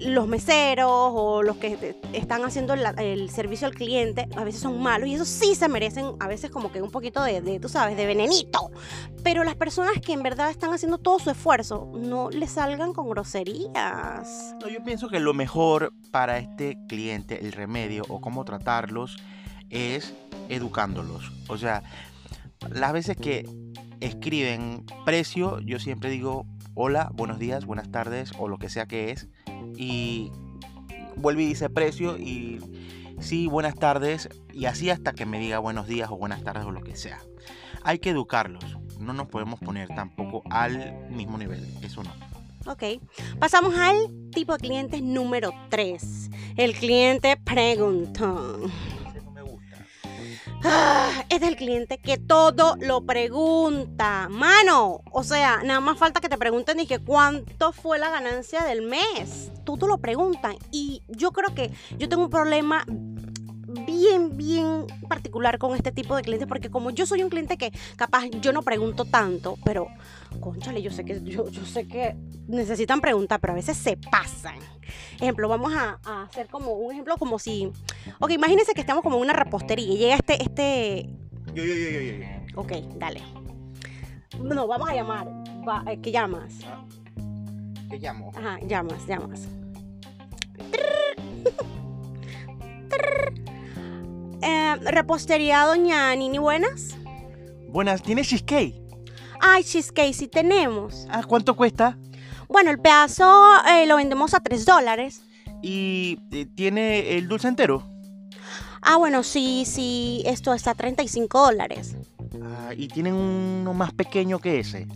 [0.00, 5.08] los meseros o los que están haciendo el, servicio al cliente a veces son malos
[5.08, 7.96] y eso sí se merecen a veces como que un poquito de, de, tú sabes,
[7.96, 8.70] de venenito.
[9.22, 13.08] Pero las personas que en verdad están haciendo todo su esfuerzo no le salgan con
[13.10, 14.56] groserías.
[14.60, 19.18] No, yo pienso que lo mejor para este cliente, el remedio o cómo tratarlos
[19.68, 20.14] es
[20.48, 21.30] educándolos.
[21.48, 21.82] O sea,
[22.70, 23.48] las veces que
[24.00, 29.10] escriben precio, yo siempre digo hola, buenos días, buenas tardes o lo que sea que
[29.10, 29.28] es
[29.76, 30.32] y
[31.16, 32.60] vuelve y dice precio y
[33.20, 36.70] sí, buenas tardes y así hasta que me diga buenos días o buenas tardes o
[36.70, 37.20] lo que sea.
[37.82, 38.64] Hay que educarlos,
[38.98, 42.12] no nos podemos poner tampoco al mismo nivel, eso no.
[42.66, 42.82] Ok,
[43.38, 43.96] pasamos al
[44.32, 48.70] tipo de cliente número 3, el cliente preguntón.
[50.62, 54.28] Ah, es del cliente que todo lo pregunta.
[54.28, 58.62] Mano, o sea, nada más falta que te pregunten y que cuánto fue la ganancia
[58.64, 59.50] del mes.
[59.64, 60.56] Todo lo preguntan.
[60.70, 62.84] Y yo creo que yo tengo un problema
[64.00, 67.72] bien, bien particular con este tipo de clientes, porque como yo soy un cliente que
[67.96, 69.88] capaz yo no pregunto tanto, pero,
[70.40, 72.16] conchale, yo sé que, yo, yo sé que
[72.48, 74.58] necesitan preguntar, pero a veces se pasan.
[75.20, 77.70] Ejemplo, vamos a, hacer como un ejemplo como si,
[78.18, 81.10] ok, imagínense que estamos como en una repostería y llega este, este...
[81.54, 82.60] Yo, yo, yo, yo, yo.
[82.60, 83.20] Ok, dale.
[84.38, 85.28] No, vamos a llamar.
[85.88, 86.54] Eh, ¿Qué llamas?
[86.64, 86.84] Ah,
[87.90, 88.32] ¿Qué llamo?
[88.34, 89.48] Ajá, llamas, llamas.
[94.42, 96.96] Eh, repostería Doña Nini, buenas.
[97.68, 98.74] Buenas, ¿tienes cheesecake?
[99.40, 101.06] Ay, cheesecake sí tenemos.
[101.10, 101.98] Ah, ¿cuánto cuesta?
[102.48, 103.24] Bueno, el pedazo
[103.68, 105.22] eh, lo vendemos a 3 dólares.
[105.62, 107.86] ¿Y eh, tiene el dulce entero?
[108.82, 111.96] Ah, bueno, sí, sí, esto está a 35 dólares.
[112.42, 114.86] Ah, ¿y tienen uno más pequeño que ese?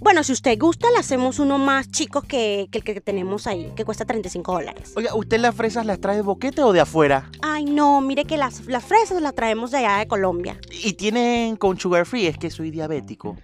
[0.00, 3.84] Bueno, si usted gusta, le hacemos uno más chico que, el que tenemos ahí, que
[3.84, 4.92] cuesta 35 dólares.
[4.96, 7.30] Oiga, ¿usted las fresas las trae de boquete o de afuera?
[7.42, 10.58] Ay, no, mire que las, las fresas las traemos de allá de Colombia.
[10.70, 12.26] ¿Y tienen con sugar free?
[12.26, 13.36] Es que soy diabético.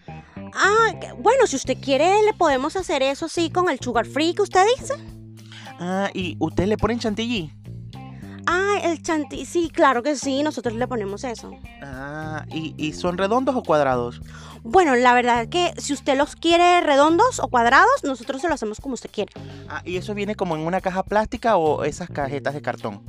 [0.54, 4.42] Ah, bueno, si usted quiere, le podemos hacer eso sí con el sugar free que
[4.42, 4.94] usted dice.
[5.80, 7.52] Ah, ¿y usted le ponen chantilly?
[8.46, 11.50] Ah, el chantilly, sí, claro que sí, nosotros le ponemos eso.
[11.82, 14.20] Ah, Ah, ¿y, ¿y son redondos o cuadrados?
[14.64, 18.54] Bueno, la verdad es que si usted los quiere redondos o cuadrados, nosotros se lo
[18.54, 19.30] hacemos como usted quiere.
[19.68, 23.02] Ah, ¿y eso viene como en una caja plástica o esas cajetas de cartón?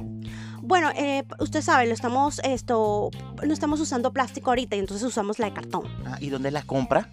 [0.62, 3.10] Bueno, eh, usted sabe, lo estamos, esto,
[3.42, 5.84] no estamos usando plástico ahorita y entonces usamos la de cartón.
[6.06, 7.10] Ah, ¿y dónde las compra?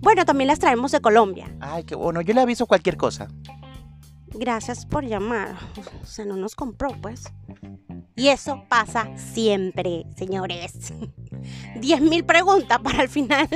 [0.00, 1.50] Bueno, también las traemos de Colombia.
[1.60, 3.28] Ay, qué bueno, yo le aviso cualquier cosa.
[4.26, 5.56] Gracias por llamar.
[6.02, 7.32] O sea, no nos compró, pues.
[8.18, 10.92] Y eso pasa siempre, señores.
[11.76, 13.48] 10.000 preguntas para al final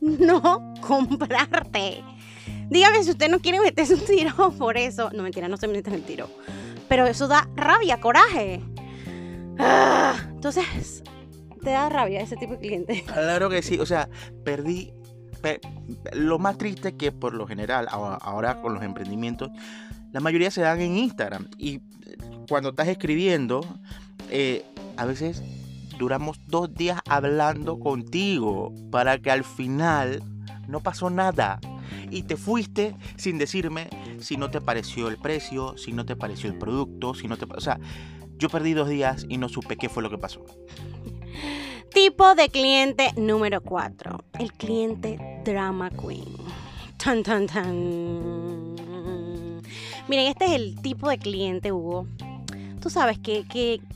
[0.00, 2.02] no comprarte.
[2.70, 5.10] Dígame si usted no quiere meterse un tiro por eso.
[5.12, 6.28] No, mentira, no se mete el tiro.
[6.88, 8.60] Pero eso da rabia, coraje.
[9.58, 11.02] Ah, entonces,
[11.62, 13.04] te da rabia ese tipo de cliente.
[13.12, 14.08] Claro que sí, o sea,
[14.44, 14.92] perdí.
[15.42, 15.60] pe-
[16.12, 19.50] lo más triste es que por lo general, ahora con los emprendimientos,
[20.12, 21.48] la mayoría se dan en Instagram.
[21.58, 21.80] Y eh,
[22.48, 23.60] cuando estás escribiendo,
[24.30, 24.64] eh,
[24.96, 25.42] a veces
[25.98, 30.22] duramos dos días hablando contigo para que al final
[30.68, 31.60] no pasó nada.
[32.10, 33.88] Y te fuiste sin decirme
[34.20, 37.46] si no te pareció el precio, si no te pareció el producto, si no te...
[37.52, 37.80] O sea,
[38.38, 40.44] yo perdí dos días y no supe qué fue lo que pasó.
[41.92, 44.24] Tipo de cliente número 4.
[44.38, 46.24] El cliente drama queen.
[47.02, 48.74] Tan, tan, tan.
[50.08, 52.06] Miren, este es el tipo de cliente, Hugo.
[52.86, 53.44] Tú sabes que,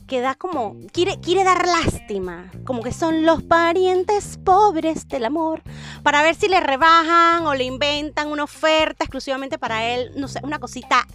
[0.09, 0.75] que, da como.
[0.91, 2.51] Quiere, quiere dar lástima.
[2.65, 5.63] Como que son los parientes pobres del amor.
[6.03, 10.11] Para ver si le rebajan o le inventan una oferta exclusivamente para él.
[10.17, 11.07] No sé, una cosita,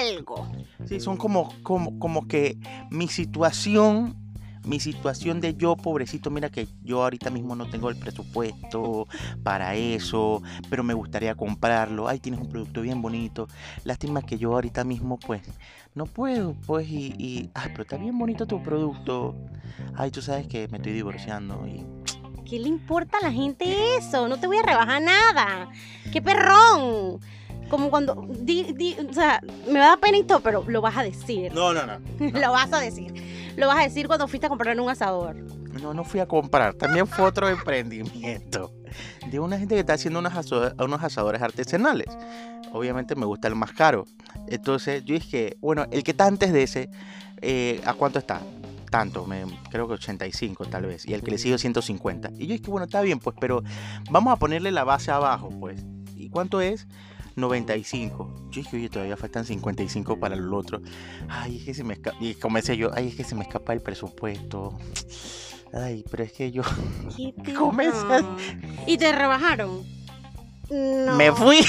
[0.00, 0.50] algo.
[0.88, 2.58] Sí, son como, como, como que
[2.90, 4.16] mi situación,
[4.64, 9.06] mi situación de yo, pobrecito, mira que yo ahorita mismo no tengo el presupuesto
[9.42, 12.08] para eso, pero me gustaría comprarlo.
[12.08, 13.48] Ay, tienes un producto bien bonito.
[13.84, 15.42] Lástima que yo ahorita mismo, pues,
[15.94, 19.34] no puedo, pues, y, y ay, pero está bien bonito tu producto.
[19.96, 21.84] Ay, tú sabes que me estoy divorciando y
[22.44, 24.26] ¿Qué le importa a la gente eso?
[24.26, 25.68] No te voy a rebajar nada.
[26.12, 27.20] ¡Qué perrón!
[27.68, 29.40] Como cuando, di- di- o sea,
[29.70, 31.54] me da pena y todo, pero lo vas a decir.
[31.54, 32.00] No, no, no.
[32.40, 33.49] Lo vas a decir.
[33.60, 35.36] Lo vas a decir cuando fuiste a comprar un asador.
[35.82, 36.72] No, no fui a comprar.
[36.72, 38.72] También fue otro emprendimiento
[39.30, 42.06] de una gente que está haciendo unos, asadores artesanales.
[42.72, 44.06] Obviamente me gusta el más caro.
[44.48, 46.88] Entonces yo dije, bueno, el que está antes de ese,
[47.42, 48.40] eh, ¿a cuánto está?
[48.90, 51.06] Tanto, me, creo que 85 tal vez.
[51.06, 52.30] Y el que le sigue 150.
[52.38, 53.62] Y yo dije, bueno, está bien, pues, pero
[54.10, 55.84] vamos a ponerle la base abajo, pues.
[56.16, 56.88] ¿Y cuánto es?
[57.40, 58.48] 95.
[58.50, 60.80] Yo dije, oye, todavía faltan 55 para el otro.
[61.28, 62.16] Ay, es que se me escapa.
[62.20, 64.78] Y comencé yo, ay, es que se me escapa el presupuesto.
[65.72, 66.62] Ay, pero es que yo
[67.16, 68.22] ¿Qué te- Comienzas.
[68.22, 68.36] No.
[68.86, 69.82] ¿Y te rebajaron?
[70.70, 71.16] No.
[71.16, 71.60] me fui.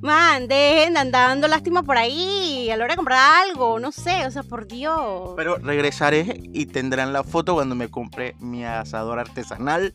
[0.00, 3.78] Man, dejen de andar dando lástima por ahí a la hora de comprar algo.
[3.80, 5.32] No sé, o sea, por Dios.
[5.36, 9.94] Pero regresaré y tendrán la foto cuando me compre mi asador artesanal,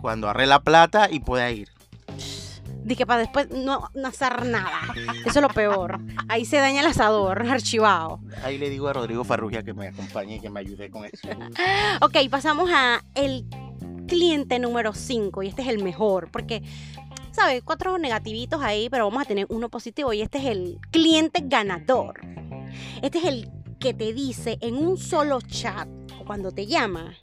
[0.00, 1.68] cuando ahorré la plata y pueda ir.
[2.88, 4.80] Dije para después no, no hacer nada.
[5.26, 6.00] Eso es lo peor.
[6.26, 8.20] Ahí se daña el asador, archivado.
[8.42, 11.28] Ahí le digo a Rodrigo Farrugia que me acompañe y que me ayude con eso.
[12.00, 13.44] Ok, pasamos a el
[14.06, 16.62] cliente número 5 y este es el mejor porque,
[17.32, 17.62] ¿sabes?
[17.62, 22.20] Cuatro negativitos ahí, pero vamos a tener uno positivo y este es el cliente ganador.
[23.02, 27.14] Este es el que te dice en un solo chat o cuando te llama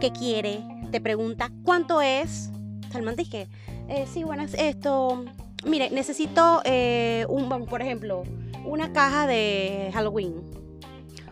[0.00, 2.50] que quiere, te pregunta cuánto es.
[2.90, 3.48] Salman dice,
[3.88, 5.24] eh, sí, buenas, esto,
[5.64, 8.24] mire, necesito eh, un, bueno, por ejemplo,
[8.64, 10.34] una caja de Halloween.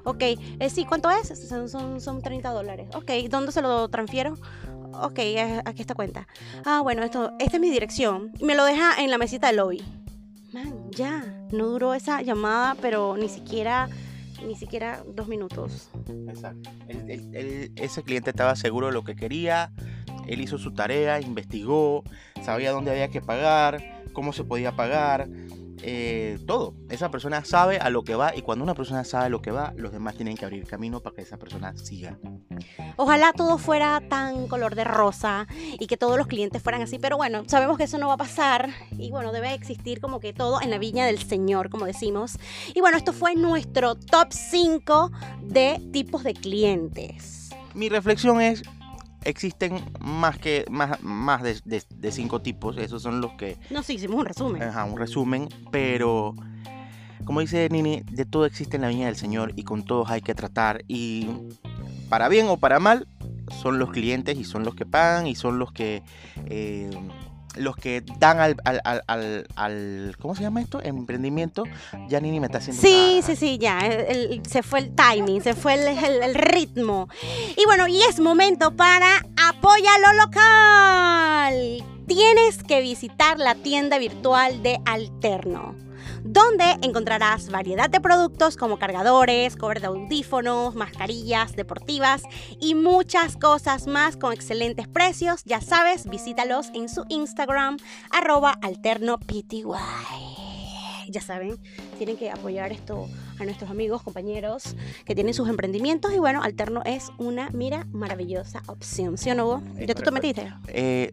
[0.04, 1.28] Ok, eh, sí, ¿cuánto es?
[1.48, 2.88] Son, son, son 30 dólares.
[2.94, 4.36] Ok, ¿dónde se lo transfiero?
[4.94, 6.26] Ok, eh, aquí está cuenta.
[6.64, 8.32] Ah, bueno, esto, esta es mi dirección.
[8.40, 9.82] Me lo deja en la mesita del lobby.
[10.52, 11.24] Man, ya.
[11.50, 13.88] No duró esa llamada, pero ni siquiera,
[14.44, 15.88] ni siquiera dos minutos.
[16.28, 16.70] Exacto.
[16.88, 19.72] Ese cliente estaba seguro de lo que quería,
[20.26, 22.04] él hizo su tarea, investigó,
[22.42, 25.28] sabía dónde había que pagar, cómo se podía pagar,
[25.84, 26.74] eh, todo.
[26.90, 29.50] Esa persona sabe a lo que va y cuando una persona sabe a lo que
[29.50, 32.18] va, los demás tienen que abrir camino para que esa persona siga.
[32.96, 35.48] Ojalá todo fuera tan color de rosa
[35.80, 38.18] y que todos los clientes fueran así, pero bueno, sabemos que eso no va a
[38.18, 42.38] pasar y bueno, debe existir como que todo en la viña del Señor, como decimos.
[42.74, 45.10] Y bueno, esto fue nuestro top 5
[45.42, 47.50] de tipos de clientes.
[47.74, 48.62] Mi reflexión es,
[49.24, 53.82] existen más que más, más de, de- de cinco tipos, esos son los que No,
[53.82, 54.62] sí, hicimos un resumen.
[54.62, 56.34] Ajá, un resumen, pero
[57.24, 60.20] como dice Nini, de todo existe en la viña del Señor y con todos hay
[60.22, 61.28] que tratar y
[62.08, 63.06] para bien o para mal
[63.62, 66.02] son los clientes y son los que pagan y son los que
[66.46, 66.90] eh,
[67.56, 70.80] los que dan al, al, al, al- al- ¿cómo se llama esto?
[70.82, 71.64] Emprendimiento,
[72.08, 73.80] ya Nini me está haciendo Sí, sí, sí, ya.
[73.80, 77.08] el- el- se fue el timing, se fue el, el- el ritmo.
[77.56, 79.06] Y bueno, y es momento para
[79.48, 81.84] Apoya lo local.
[82.06, 85.74] Tienes que visitar la tienda virtual de Alterno,
[86.24, 92.22] donde encontrarás variedad de productos como cargadores, cover de audífonos, mascarillas deportivas
[92.60, 95.42] y muchas cosas más con excelentes precios.
[95.44, 97.78] Ya sabes, visítalos en su Instagram,
[98.10, 99.64] arroba alternopty.
[101.08, 101.58] Ya saben,
[101.98, 103.08] tienen que apoyar esto
[103.38, 108.62] a nuestros amigos, compañeros que tienen sus emprendimientos y bueno, Alterno es una, mira, maravillosa
[108.66, 109.62] opción, ¿sí o no?
[109.78, 110.52] Eh, ¿Ya tú te metiste?
[110.68, 111.12] Eh,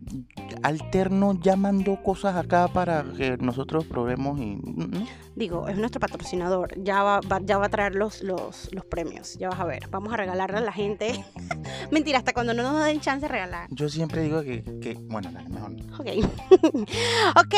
[0.64, 4.56] Alterno ya mandó cosas acá para que nosotros probemos y...
[4.56, 5.06] ¿no?
[5.36, 9.36] Digo, es nuestro patrocinador, ya va, va- ya va a traer los, los, los premios,
[9.38, 11.24] ya vas a ver, vamos a regalarle a la gente.
[11.92, 13.68] Mentira, hasta cuando no nos den chance de regalar.
[13.72, 15.72] Yo siempre digo que, que bueno, dale, mejor.
[15.98, 16.08] Ok.
[17.38, 17.56] ok.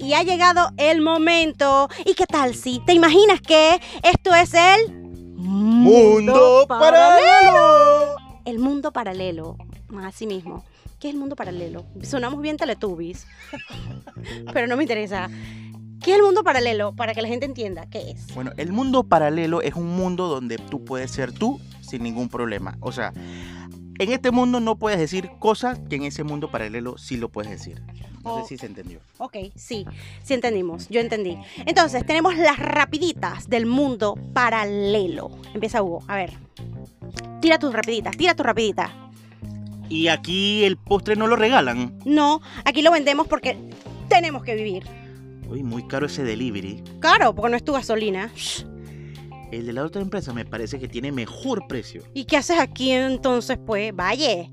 [0.00, 1.88] Y ha llegado el momento.
[2.04, 5.04] ¿Y qué tal si te imaginas que esto es el
[5.44, 8.16] Mundo paralelo.
[8.44, 9.56] El mundo paralelo.
[10.02, 10.64] Así mismo.
[10.98, 11.84] ¿Qué es el mundo paralelo?
[12.02, 13.26] Sonamos bien Teletubbies.
[14.54, 15.28] Pero no me interesa.
[16.02, 16.94] ¿Qué es el mundo paralelo?
[16.94, 18.34] Para que la gente entienda qué es.
[18.34, 22.78] Bueno, el mundo paralelo es un mundo donde tú puedes ser tú sin ningún problema.
[22.80, 23.12] O sea,
[23.98, 27.50] en este mundo no puedes decir cosas que en ese mundo paralelo sí lo puedes
[27.50, 27.82] decir.
[28.24, 29.00] No sé si se entendió.
[29.18, 29.84] Ok, sí,
[30.22, 31.38] sí entendimos, yo entendí.
[31.66, 35.30] Entonces, tenemos las rapiditas del mundo paralelo.
[35.52, 36.32] Empieza Hugo, a ver.
[37.40, 38.90] Tira tus rapiditas, tira tus rapiditas.
[39.88, 41.98] Y aquí el postre no lo regalan.
[42.04, 43.58] No, aquí lo vendemos porque
[44.08, 44.84] tenemos que vivir.
[45.48, 46.82] Uy, muy caro ese delivery.
[47.00, 48.32] Claro, porque no es tu gasolina.
[49.52, 52.02] El de la otra empresa me parece que tiene mejor precio.
[52.14, 53.94] ¿Y qué haces aquí entonces, pues?
[53.94, 54.48] Vaya.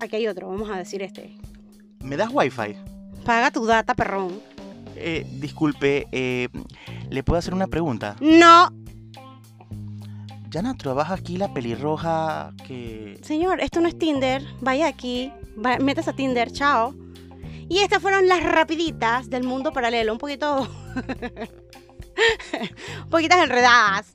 [0.00, 1.36] Aquí hay otro, vamos a decir este.
[2.02, 2.76] ¿Me das wifi?
[3.24, 4.40] Paga tu data, perrón.
[4.96, 6.48] Eh, disculpe, eh,
[7.08, 8.16] ¿le puedo hacer una pregunta?
[8.20, 8.70] No,
[10.50, 13.18] Yana, trabaja aquí la pelirroja que...
[13.22, 14.42] señor, esto no es Tinder.
[14.60, 15.32] Vaya aquí,
[15.64, 16.92] va, metas a Tinder, chao.
[17.68, 20.68] Y estas fueron las rapiditas del mundo paralelo, un poquito...
[23.04, 24.12] un poquitas enredadas.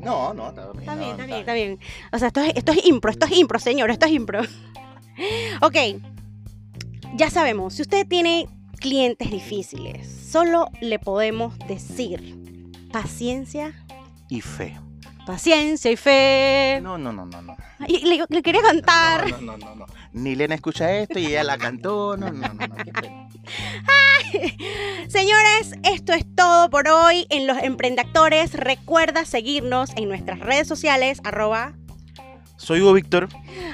[0.00, 0.80] No, no, está bien.
[0.80, 1.78] Está bien, está bien, está bien.
[2.12, 4.40] O sea, esto es, esto es impro, esto es impro, señor, esto es impro.
[5.60, 5.76] Ok,
[7.16, 8.48] ya sabemos, si usted tiene
[8.80, 12.36] clientes difíciles, solo le podemos decir
[12.92, 13.72] paciencia,
[14.28, 14.78] Y fe.
[15.26, 16.80] paciencia y fe.
[16.82, 17.56] No, no, no, no, no.
[17.86, 19.28] Y le, le quería cantar.
[19.30, 19.86] No, no, no, no, no.
[20.12, 22.16] Ni Lena escucha esto y ella la cantó.
[22.16, 22.76] No, no, no, no.
[22.84, 23.28] qué pena.
[25.08, 28.54] Señores, esto es todo por hoy en Los Emprendactores.
[28.54, 31.74] Recuerda seguirnos en nuestras redes sociales, arroba
[32.62, 33.28] Soy Hugo Víctor.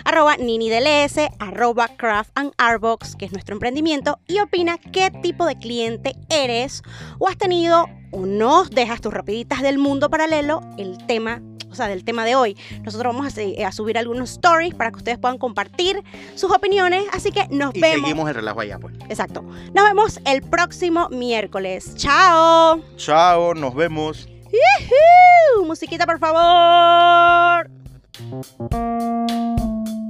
[0.04, 5.58] arroba niniDLS, arroba craft and artbox, que es nuestro emprendimiento, y opina qué tipo de
[5.58, 6.82] cliente eres
[7.18, 11.86] o has tenido o no dejas tus rapiditas del mundo paralelo, el tema, o sea,
[11.88, 12.56] del tema de hoy.
[12.82, 16.02] Nosotros vamos a, a subir algunos stories para que ustedes puedan compartir
[16.34, 18.00] sus opiniones, así que nos Y vemos.
[18.00, 18.94] seguimos el relajo allá, pues.
[19.10, 19.42] Exacto.
[19.74, 21.94] Nos vemos el próximo miércoles.
[21.96, 22.80] ¡Chao!
[22.96, 24.26] Chao, nos vemos.
[24.50, 25.66] ¡Yujú!
[25.66, 27.70] Musiquita, por favor.
[28.14, 30.07] Thank you.